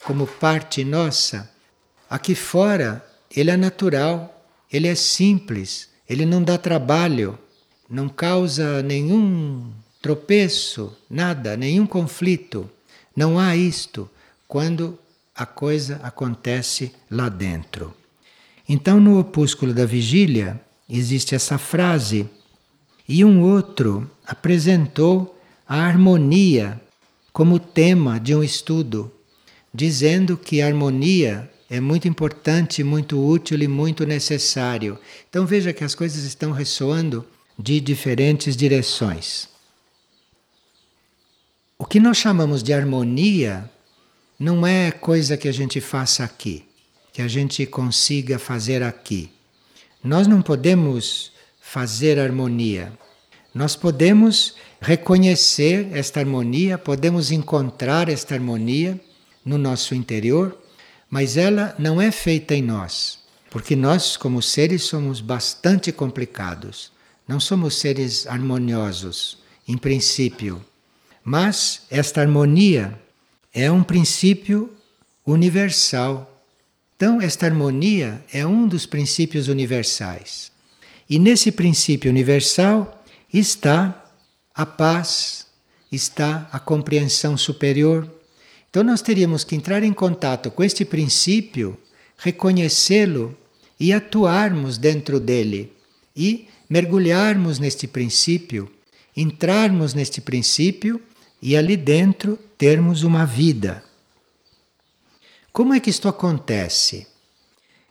[0.04, 1.50] como parte nossa,
[2.10, 3.04] aqui fora
[3.34, 7.38] ele é natural, ele é simples, ele não dá trabalho,
[7.89, 9.70] não causa nenhum
[10.01, 12.68] tropeço, nada, nenhum conflito.
[13.16, 14.09] Não há isto
[14.47, 14.99] quando
[15.35, 17.95] a coisa acontece lá dentro.
[18.68, 22.28] Então, no opúsculo da vigília, existe essa frase,
[23.09, 26.80] e um outro apresentou a harmonia
[27.32, 29.12] como tema de um estudo,
[29.72, 34.99] dizendo que a harmonia é muito importante, muito útil e muito necessário.
[35.28, 37.26] Então veja que as coisas estão ressoando
[37.59, 39.48] de diferentes direções.
[41.78, 43.70] O que nós chamamos de harmonia
[44.38, 46.64] não é coisa que a gente faça aqui,
[47.12, 49.30] que a gente consiga fazer aqui.
[50.02, 52.92] Nós não podemos fazer harmonia.
[53.55, 59.00] Nós podemos reconhecer esta harmonia, podemos encontrar esta harmonia
[59.44, 60.59] no nosso interior
[61.14, 66.90] mas ela não é feita em nós, porque nós, como seres, somos bastante complicados.
[67.26, 70.64] Não somos seres harmoniosos, em princípio.
[71.22, 72.98] Mas esta harmonia
[73.52, 74.70] é um princípio
[75.26, 76.30] universal.
[76.96, 80.52] Então, esta harmonia é um dos princípios universais.
[81.08, 84.04] E nesse princípio universal está
[84.54, 85.46] a paz,
[85.90, 88.08] está a compreensão superior,
[88.74, 91.78] então nós teríamos que entrar em contato com este princípio,
[92.16, 93.36] reconhecê-lo
[93.78, 95.72] e atuarmos dentro dele
[96.16, 98.70] e mergulharmos neste princípio,
[99.16, 101.00] entrarmos neste princípio
[101.40, 103.84] e ali dentro termos uma vida.
[105.52, 107.06] Como é que isto acontece?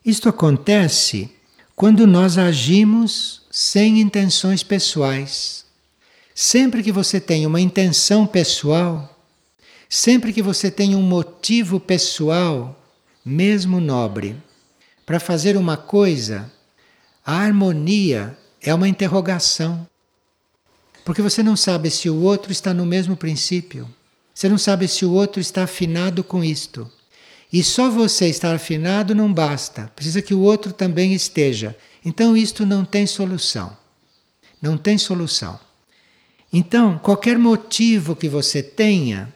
[0.06, 1.30] Isto acontece
[1.76, 5.66] quando nós agimos sem intenções pessoais.
[6.36, 9.14] Sempre que você tem uma intenção pessoal,
[9.96, 12.84] Sempre que você tem um motivo pessoal,
[13.24, 14.36] mesmo nobre,
[15.06, 16.52] para fazer uma coisa,
[17.24, 19.88] a harmonia é uma interrogação.
[21.04, 23.88] Porque você não sabe se o outro está no mesmo princípio.
[24.34, 26.90] Você não sabe se o outro está afinado com isto.
[27.52, 31.78] E só você estar afinado não basta, precisa que o outro também esteja.
[32.04, 33.78] Então isto não tem solução.
[34.62, 35.60] Não tem solução.
[36.52, 39.34] Então, qualquer motivo que você tenha,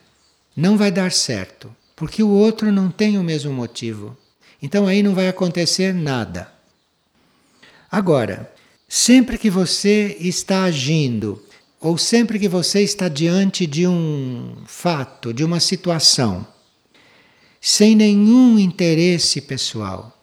[0.56, 4.16] não vai dar certo, porque o outro não tem o mesmo motivo.
[4.60, 6.50] Então aí não vai acontecer nada.
[7.90, 8.52] Agora,
[8.88, 11.42] sempre que você está agindo,
[11.78, 16.46] ou sempre que você está diante de um fato, de uma situação,
[17.60, 20.16] sem nenhum interesse pessoal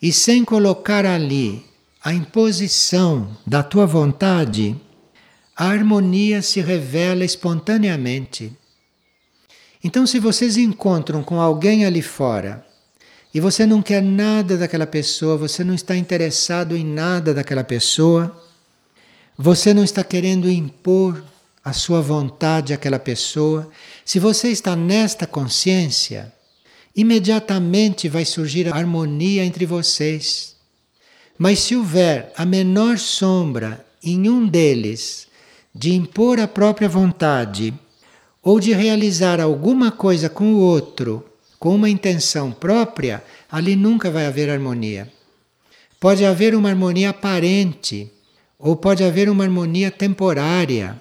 [0.00, 1.62] e sem colocar ali
[2.02, 4.74] a imposição da tua vontade,
[5.54, 8.52] a harmonia se revela espontaneamente.
[9.82, 12.66] Então, se vocês encontram com alguém ali fora
[13.36, 18.34] e você não quer nada daquela pessoa, você não está interessado em nada daquela pessoa,
[19.36, 21.22] você não está querendo impor
[21.62, 23.70] a sua vontade àquela pessoa,
[24.06, 26.32] se você está nesta consciência,
[26.96, 30.56] imediatamente vai surgir a harmonia entre vocês.
[31.36, 35.26] Mas se houver a menor sombra em um deles
[35.74, 37.74] de impor a própria vontade
[38.42, 41.22] ou de realizar alguma coisa com o outro
[41.58, 45.10] com uma intenção própria, ali nunca vai haver harmonia.
[45.98, 48.10] Pode haver uma harmonia aparente,
[48.58, 51.00] ou pode haver uma harmonia temporária,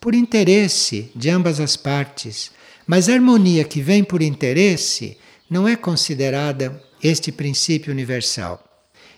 [0.00, 2.50] por interesse de ambas as partes.
[2.86, 5.16] Mas a harmonia que vem por interesse
[5.48, 8.62] não é considerada este princípio universal.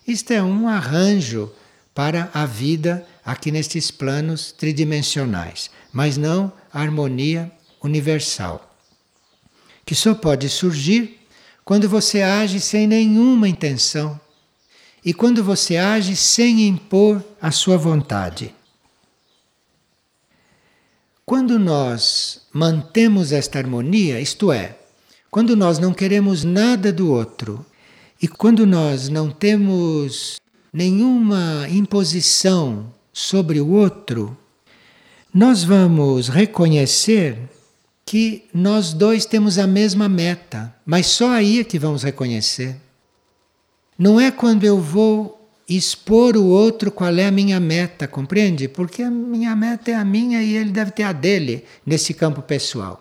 [0.06, 1.50] Isto é um arranjo
[1.94, 7.50] para a vida aqui nestes planos tridimensionais, mas não a harmonia
[7.82, 8.73] universal,
[9.84, 11.20] que só pode surgir
[11.64, 14.20] quando você age sem nenhuma intenção
[15.04, 18.54] e quando você age sem impor a sua vontade.
[21.26, 24.76] quando nós mantemos esta harmonia, isto é,
[25.30, 27.64] quando nós não queremos nada do outro
[28.20, 30.38] e quando nós não temos
[30.72, 34.36] nenhuma imposição sobre o outro,
[35.32, 37.38] nós vamos reconhecer
[38.04, 42.76] que nós dois temos a mesma meta, mas só aí é que vamos reconhecer.
[43.98, 48.68] Não é quando eu vou expor o outro qual é a minha meta, compreende?
[48.68, 52.42] Porque a minha meta é a minha e ele deve ter a dele nesse campo
[52.42, 53.00] pessoal.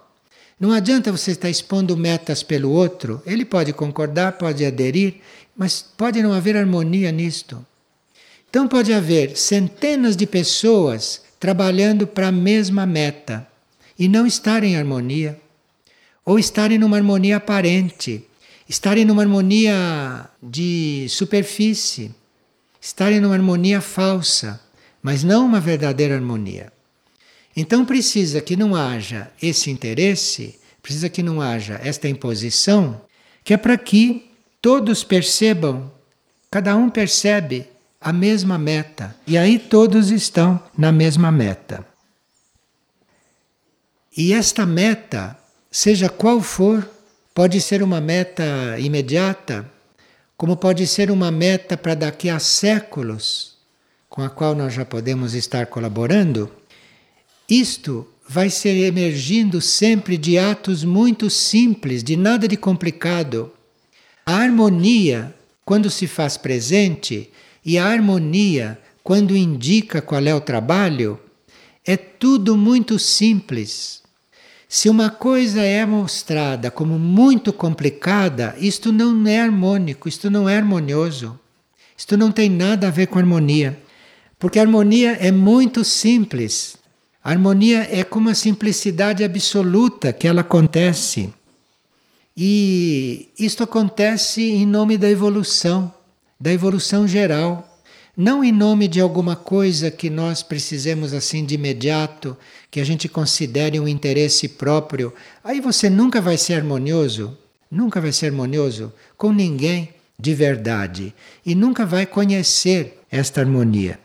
[0.58, 5.16] Não adianta você estar expondo metas pelo outro, ele pode concordar, pode aderir,
[5.58, 7.66] mas pode não haver harmonia nisto.
[8.50, 13.46] Então pode haver centenas de pessoas trabalhando para a mesma meta
[13.98, 15.40] e não estar em harmonia,
[16.26, 18.26] ou estarem numa harmonia aparente,
[18.68, 22.14] estarem numa harmonia de superfície,
[22.82, 24.60] estarem numa harmonia falsa,
[25.02, 26.72] mas não uma verdadeira harmonia.
[27.56, 33.02] Então precisa que não haja esse interesse, precisa que não haja esta imposição,
[33.44, 34.32] que é para que
[34.62, 35.92] todos percebam,
[36.50, 37.68] cada um percebe
[38.00, 39.16] a mesma meta.
[39.28, 41.93] E aí todos estão na mesma meta.
[44.16, 45.36] E esta meta,
[45.72, 46.88] seja qual for,
[47.34, 49.68] pode ser uma meta imediata,
[50.38, 53.56] como pode ser uma meta para daqui a séculos,
[54.08, 56.52] com a qual nós já podemos estar colaborando.
[57.50, 63.52] Isto vai ser emergindo sempre de atos muito simples, de nada de complicado.
[64.24, 65.34] A harmonia,
[65.66, 67.32] quando se faz presente,
[67.66, 71.20] e a harmonia, quando indica qual é o trabalho,
[71.84, 74.03] é tudo muito simples.
[74.76, 80.58] Se uma coisa é mostrada como muito complicada, isto não é harmônico, isto não é
[80.58, 81.40] harmonioso.
[81.96, 83.80] Isto não tem nada a ver com harmonia.
[84.40, 86.76] Porque harmonia é muito simples.
[87.24, 91.32] A harmonia é como a simplicidade absoluta que ela acontece.
[92.36, 95.94] E isto acontece em nome da evolução
[96.40, 97.73] da evolução geral.
[98.16, 102.38] Não em nome de alguma coisa que nós precisemos assim de imediato,
[102.70, 105.12] que a gente considere um interesse próprio.
[105.44, 107.36] Aí você nunca vai ser harmonioso,
[107.72, 109.90] nunca vai ser harmonioso com ninguém
[110.20, 114.00] de verdade e nunca vai conhecer esta harmonia.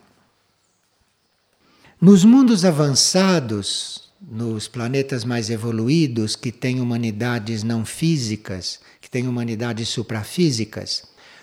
[2.00, 9.88] Nos mundos avançados, nos planetas mais evoluídos, que têm humanidades não físicas, que têm humanidades
[9.90, 11.02] suprafísicas,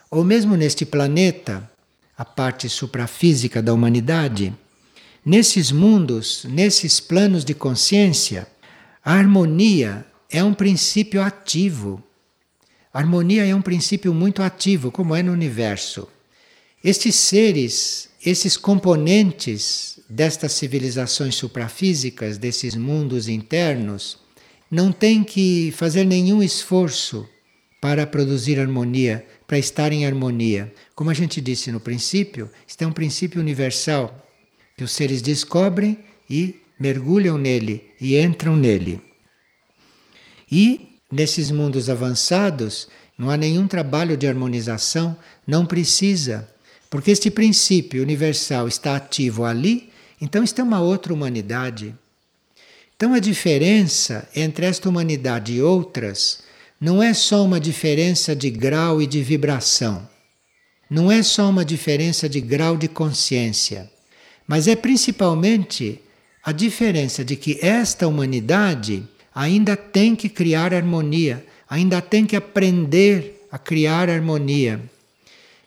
[0.09, 1.69] ou mesmo neste planeta,
[2.17, 4.53] a parte suprafísica da humanidade,
[5.25, 8.47] nesses mundos, nesses planos de consciência,
[9.03, 12.01] a harmonia é um princípio ativo.
[12.93, 16.07] A harmonia é um princípio muito ativo, como é no universo.
[16.83, 24.17] Estes seres, esses componentes destas civilizações suprafísicas, desses mundos internos,
[24.69, 27.27] não têm que fazer nenhum esforço
[27.81, 30.73] para produzir harmonia, para estar em harmonia.
[30.93, 34.25] Como a gente disse no princípio, isto é um princípio universal
[34.77, 39.01] que os seres descobrem e mergulham nele e entram nele.
[40.51, 42.87] E nesses mundos avançados
[43.17, 45.15] não há nenhum trabalho de harmonização,
[45.47, 46.49] não precisa,
[46.89, 49.89] porque este princípio universal está ativo ali,
[50.19, 51.95] então isto é uma outra humanidade.
[52.95, 56.39] Então a diferença entre esta humanidade e outras
[56.85, 60.07] não é só uma diferença de grau e de vibração.
[60.87, 63.89] Não é só uma diferença de grau de consciência.
[64.47, 65.99] Mas é principalmente
[66.43, 73.47] a diferença de que esta humanidade ainda tem que criar harmonia, ainda tem que aprender
[73.51, 74.79] a criar harmonia.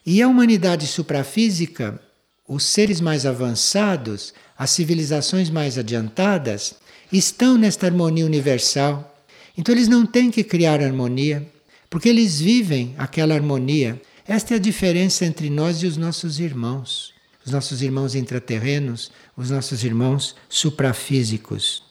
[0.06, 2.00] E a humanidade suprafísica,
[2.46, 6.76] os seres mais avançados, as civilizações mais adiantadas,
[7.12, 9.17] estão nesta harmonia universal.
[9.58, 11.44] Então eles não têm que criar harmonia,
[11.90, 14.00] porque eles vivem aquela harmonia.
[14.24, 17.12] Esta é a diferença entre nós e os nossos irmãos,
[17.44, 21.82] os nossos irmãos intraterrenos, os nossos irmãos suprafísicos.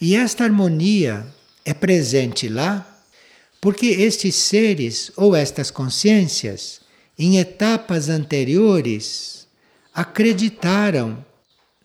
[0.00, 1.24] E esta harmonia
[1.64, 2.84] é presente lá
[3.60, 6.80] porque estes seres ou estas consciências,
[7.16, 9.46] em etapas anteriores,
[9.94, 11.24] acreditaram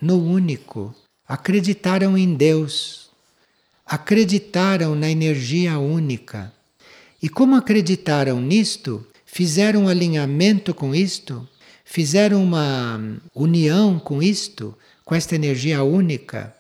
[0.02, 0.96] no único,
[1.28, 3.05] acreditaram em Deus
[3.86, 6.52] acreditaram na energia única.
[7.22, 11.48] E como acreditaram nisto, fizeram um alinhamento com isto,
[11.84, 13.00] fizeram uma
[13.34, 16.56] união com isto, com esta energia única,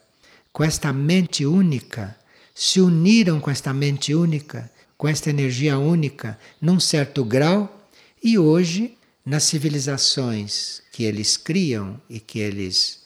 [0.53, 2.15] com esta mente única,
[2.53, 7.89] se uniram com esta mente única, com esta energia única, num certo grau,
[8.23, 13.03] e hoje, nas civilizações que eles criam e que eles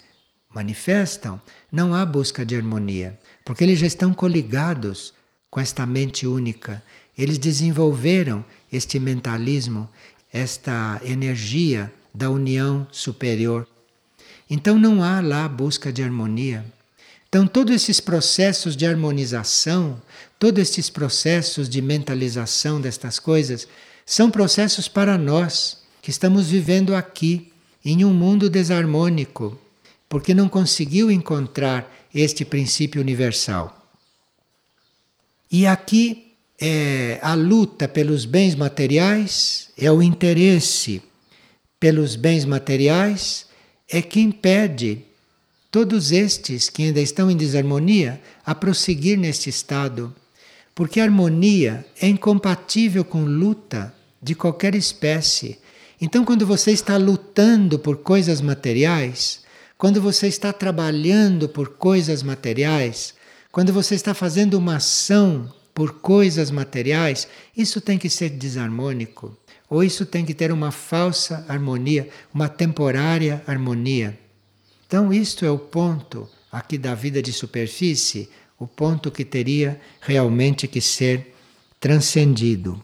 [0.53, 1.41] manifestam,
[1.71, 5.11] não há busca de harmonia, porque eles já estão coligados
[5.49, 6.83] com esta mente única.
[7.17, 9.89] Eles desenvolveram este mentalismo,
[10.31, 13.67] esta energia da união superior.
[14.47, 16.63] Então não há lá busca de harmonia.
[17.27, 19.99] Então, todos esses processos de harmonização,
[20.37, 23.67] todos esses processos de mentalização destas coisas,
[24.05, 27.51] são processos para nós que estamos vivendo aqui,
[27.83, 29.59] em um mundo desarmônico,
[30.07, 33.75] porque não conseguiu encontrar este princípio universal.
[35.51, 41.01] E aqui é a luta pelos bens materiais, é o interesse
[41.79, 43.47] pelos bens materiais,
[43.89, 45.03] é que impede
[45.71, 50.13] todos estes que ainda estão em desarmonia a prosseguir neste estado.
[50.75, 55.59] Porque a harmonia é incompatível com luta de qualquer espécie.
[55.99, 59.41] Então, quando você está lutando por coisas materiais,
[59.79, 63.13] quando você está trabalhando por coisas materiais,
[63.49, 69.37] quando você está fazendo uma ação por coisas materiais, isso tem que ser desarmônico.
[69.69, 74.19] Ou isso tem que ter uma falsa harmonia, uma temporária harmonia.
[74.85, 80.67] Então, isto é o ponto aqui da vida de superfície, o ponto que teria realmente
[80.67, 81.33] que ser
[81.79, 82.83] transcendido.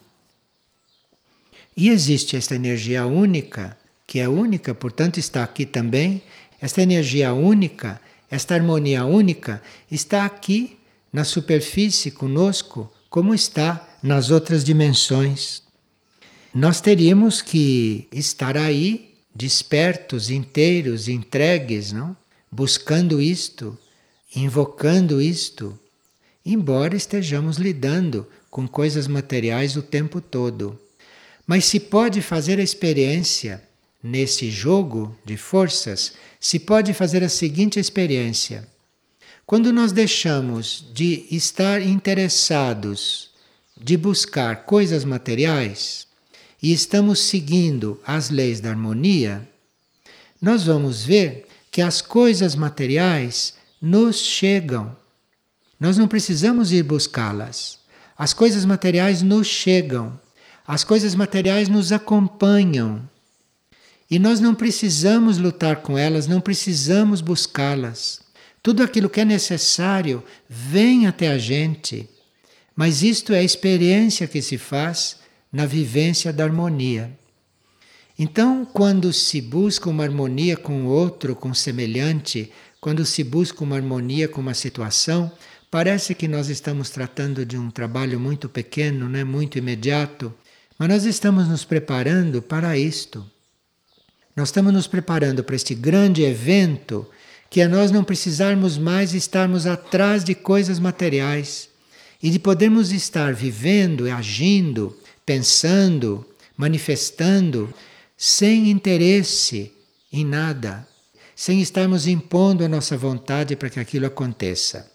[1.76, 3.78] E existe esta energia única,
[4.08, 6.22] que é única, portanto está aqui também.
[6.66, 9.62] Esta energia única, esta harmonia única,
[9.92, 10.80] está aqui
[11.14, 15.62] na superfície conosco, como está nas outras dimensões.
[16.52, 22.18] Nós teríamos que estar aí, despertos, inteiros, entregues, não?
[22.52, 23.78] buscando isto,
[24.36, 25.80] invocando isto,
[26.44, 30.80] embora estejamos lidando com coisas materiais o tempo todo.
[31.46, 33.62] Mas se pode fazer a experiência
[34.06, 38.68] nesse jogo de forças, se pode fazer a seguinte experiência.
[39.48, 43.32] Quando nós deixamos de estar interessados,
[43.76, 46.06] de buscar coisas materiais,
[46.62, 49.50] e estamos seguindo as leis da harmonia,
[50.40, 54.96] nós vamos ver que as coisas materiais nos chegam.
[55.80, 57.80] Nós não precisamos ir buscá-las.
[58.16, 60.20] As coisas materiais nos chegam.
[60.68, 63.10] As coisas materiais nos acompanham.
[64.10, 68.22] E nós não precisamos lutar com elas, não precisamos buscá-las.
[68.62, 72.08] Tudo aquilo que é necessário vem até a gente.
[72.76, 75.18] Mas isto é a experiência que se faz
[75.52, 77.18] na vivência da harmonia.
[78.18, 83.64] Então, quando se busca uma harmonia com o outro, com o semelhante, quando se busca
[83.64, 85.32] uma harmonia com uma situação,
[85.70, 90.34] parece que nós estamos tratando de um trabalho muito pequeno, né, muito imediato,
[90.78, 93.26] mas nós estamos nos preparando para isto.
[94.36, 97.08] Nós estamos nos preparando para este grande evento
[97.50, 101.70] que é nós não precisarmos mais estarmos atrás de coisas materiais
[102.22, 106.26] e de podermos estar vivendo, agindo, pensando,
[106.58, 107.74] manifestando
[108.18, 109.72] sem interesse
[110.12, 110.86] em nada,
[111.34, 114.92] sem estarmos impondo a nossa vontade para que aquilo aconteça.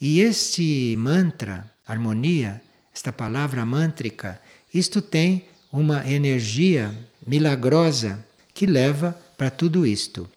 [0.00, 2.62] E este mantra, harmonia,
[2.94, 4.40] esta palavra mântrica,
[4.72, 6.90] isto tem uma energia
[7.26, 8.24] milagrosa
[8.62, 10.30] que leva para tudo isto.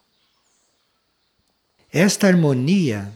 [1.93, 3.15] Esta harmonia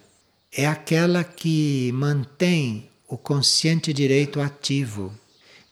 [0.55, 5.11] é aquela que mantém o consciente direito ativo.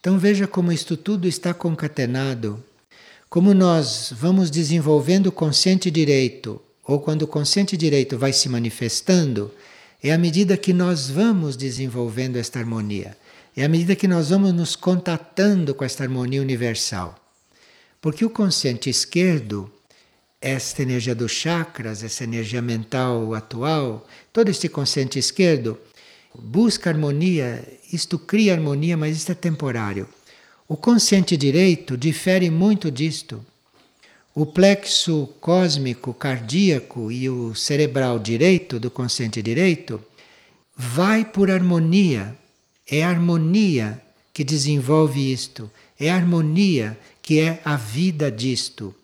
[0.00, 2.60] Então veja como isto tudo está concatenado.
[3.30, 9.52] Como nós vamos desenvolvendo o consciente direito, ou quando o consciente direito vai se manifestando,
[10.02, 13.16] é à medida que nós vamos desenvolvendo esta harmonia.
[13.56, 17.27] É à medida que nós vamos nos contatando com esta harmonia universal.
[18.00, 19.70] Porque o consciente esquerdo,
[20.40, 25.78] esta energia dos chakras, essa energia mental atual, todo este consciente esquerdo
[26.34, 30.08] busca harmonia, isto cria harmonia, mas isto é temporário.
[30.68, 33.44] O consciente direito difere muito disto.
[34.34, 40.00] O plexo cósmico cardíaco e o cerebral direito do consciente direito
[40.76, 42.36] vai por harmonia,
[42.86, 44.00] é a harmonia
[44.32, 45.68] que desenvolve isto,
[45.98, 46.96] é a harmonia
[47.28, 48.94] que é a vida disto.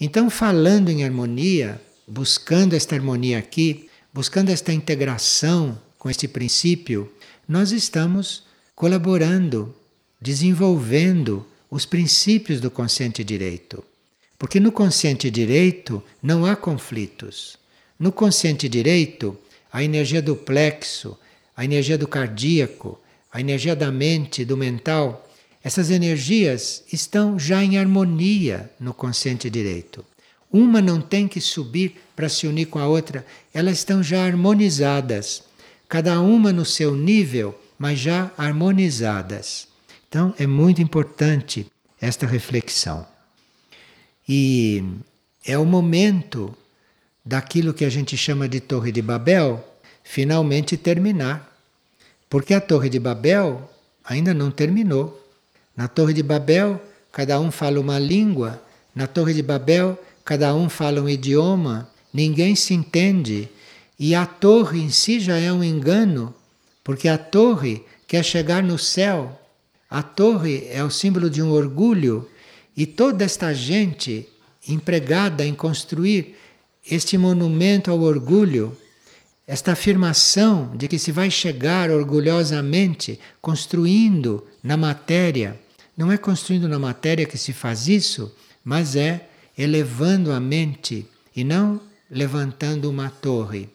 [0.00, 7.12] Então, falando em harmonia, buscando esta harmonia aqui, buscando esta integração com este princípio,
[7.46, 8.42] nós estamos
[8.74, 9.72] colaborando,
[10.20, 13.84] desenvolvendo os princípios do consciente direito.
[14.36, 17.56] Porque no consciente direito não há conflitos.
[17.96, 19.38] No consciente direito,
[19.72, 21.16] a energia do plexo,
[21.56, 23.00] a energia do cardíaco,
[23.30, 25.21] a energia da mente, do mental,
[25.62, 30.04] essas energias estão já em harmonia no consciente direito.
[30.52, 35.44] Uma não tem que subir para se unir com a outra, elas estão já harmonizadas,
[35.88, 39.68] cada uma no seu nível, mas já harmonizadas.
[40.08, 41.66] Então é muito importante
[42.00, 43.06] esta reflexão.
[44.28, 44.84] E
[45.44, 46.54] é o momento
[47.24, 49.64] daquilo que a gente chama de Torre de Babel
[50.02, 51.50] finalmente terminar.
[52.28, 53.70] Porque a Torre de Babel
[54.04, 55.21] ainda não terminou.
[55.76, 58.62] Na Torre de Babel, cada um fala uma língua,
[58.94, 63.48] na Torre de Babel, cada um fala um idioma, ninguém se entende.
[63.98, 66.34] E a torre em si já é um engano,
[66.82, 69.38] porque a torre quer chegar no céu.
[69.88, 72.28] A torre é o símbolo de um orgulho,
[72.76, 74.28] e toda esta gente
[74.68, 76.36] empregada em construir
[76.90, 78.76] este monumento ao orgulho,
[79.46, 85.60] esta afirmação de que se vai chegar orgulhosamente construindo na matéria.
[85.96, 88.34] Não é construindo na matéria que se faz isso,
[88.64, 91.80] mas é elevando a mente e não
[92.10, 93.68] levantando uma torre.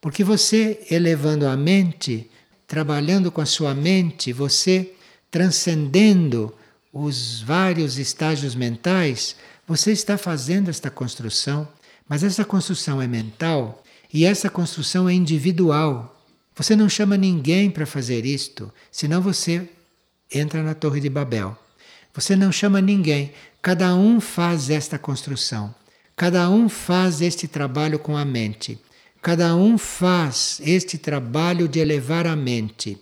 [0.00, 2.30] Porque você elevando a mente,
[2.66, 4.92] trabalhando com a sua mente, você
[5.30, 6.54] transcendendo
[6.92, 9.36] os vários estágios mentais,
[9.66, 11.68] você está fazendo esta construção,
[12.08, 16.16] mas essa construção é mental e essa construção é individual.
[16.54, 19.68] Você não chama ninguém para fazer isto, senão você
[20.32, 21.56] entra na Torre de Babel.
[22.14, 25.74] Você não chama ninguém, cada um faz esta construção.
[26.16, 28.78] Cada um faz este trabalho com a mente.
[29.20, 32.96] Cada um faz este trabalho de elevar a mente.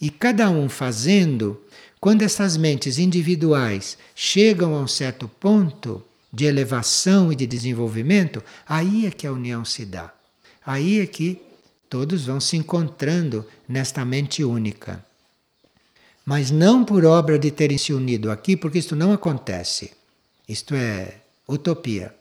[0.00, 1.60] E cada um fazendo,
[2.00, 6.02] quando essas mentes individuais chegam a um certo ponto
[6.32, 10.10] de elevação e de desenvolvimento, aí é que a união se dá.
[10.64, 11.40] Aí é que
[11.90, 15.03] todos vão se encontrando nesta mente única.
[16.24, 19.92] Mas não por obra de terem se unido aqui, porque isto não acontece.
[20.48, 21.16] Isto é
[21.46, 22.14] utopia.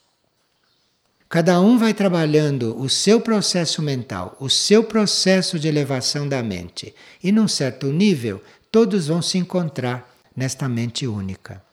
[1.30, 6.94] Cada um vai trabalhando o seu processo mental, o seu processo de elevação da mente.
[7.24, 11.64] E num certo nível, todos vão se encontrar nesta mente única.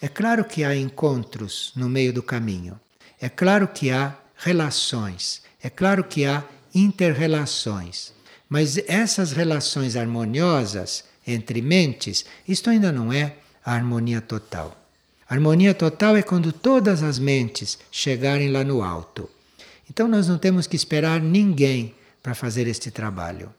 [0.00, 2.78] É claro que há encontros no meio do caminho.
[3.20, 5.42] É claro que há relações.
[5.62, 8.12] É claro que há interrelações.
[8.48, 14.76] Mas essas relações harmoniosas entre mentes, isto ainda não é a harmonia total.
[15.28, 19.28] A harmonia total é quando todas as mentes chegarem lá no alto.
[19.88, 23.52] Então nós não temos que esperar ninguém para fazer este trabalho.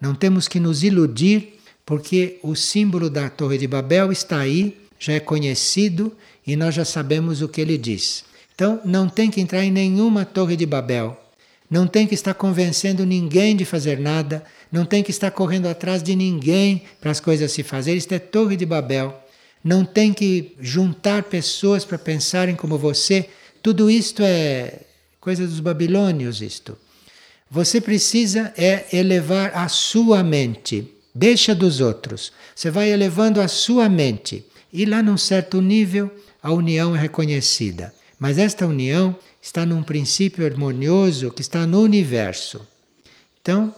[0.00, 5.14] Não temos que nos iludir, porque o símbolo da Torre de Babel está aí, já
[5.14, 6.12] é conhecido
[6.46, 8.24] e nós já sabemos o que ele diz.
[8.54, 11.20] Então não tem que entrar em nenhuma Torre de Babel.
[11.68, 16.02] Não tem que estar convencendo ninguém de fazer nada, não tem que estar correndo atrás
[16.02, 17.98] de ninguém para as coisas se fazerem.
[17.98, 19.26] Isto é Torre de Babel
[19.66, 23.28] não tem que juntar pessoas para pensarem como você.
[23.60, 24.82] Tudo isto é
[25.20, 26.78] coisa dos babilônios isto.
[27.50, 30.88] Você precisa é elevar a sua mente.
[31.12, 32.32] Deixa dos outros.
[32.54, 34.46] Você vai elevando a sua mente.
[34.72, 37.92] E lá num certo nível a união é reconhecida.
[38.20, 39.16] Mas esta união
[39.46, 42.66] está num princípio harmonioso que está no universo.
[43.40, 43.72] Então,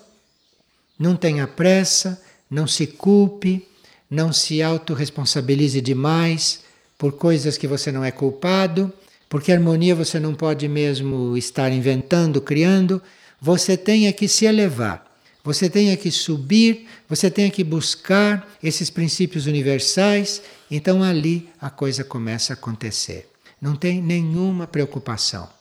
[0.99, 3.69] não tenha pressa, não se culpe,
[4.11, 6.61] não se autorresponsabilize demais
[6.97, 8.91] por coisas que você não é culpado,
[9.29, 13.03] porque harmonia você não pode mesmo estar inventando, criando.
[13.39, 15.07] Você tem que se elevar,
[15.45, 20.41] você tem que subir, você tem que buscar esses princípios universais.
[20.71, 23.29] Então ali a coisa começa a acontecer.
[23.61, 25.58] Não tem nenhuma preocupação.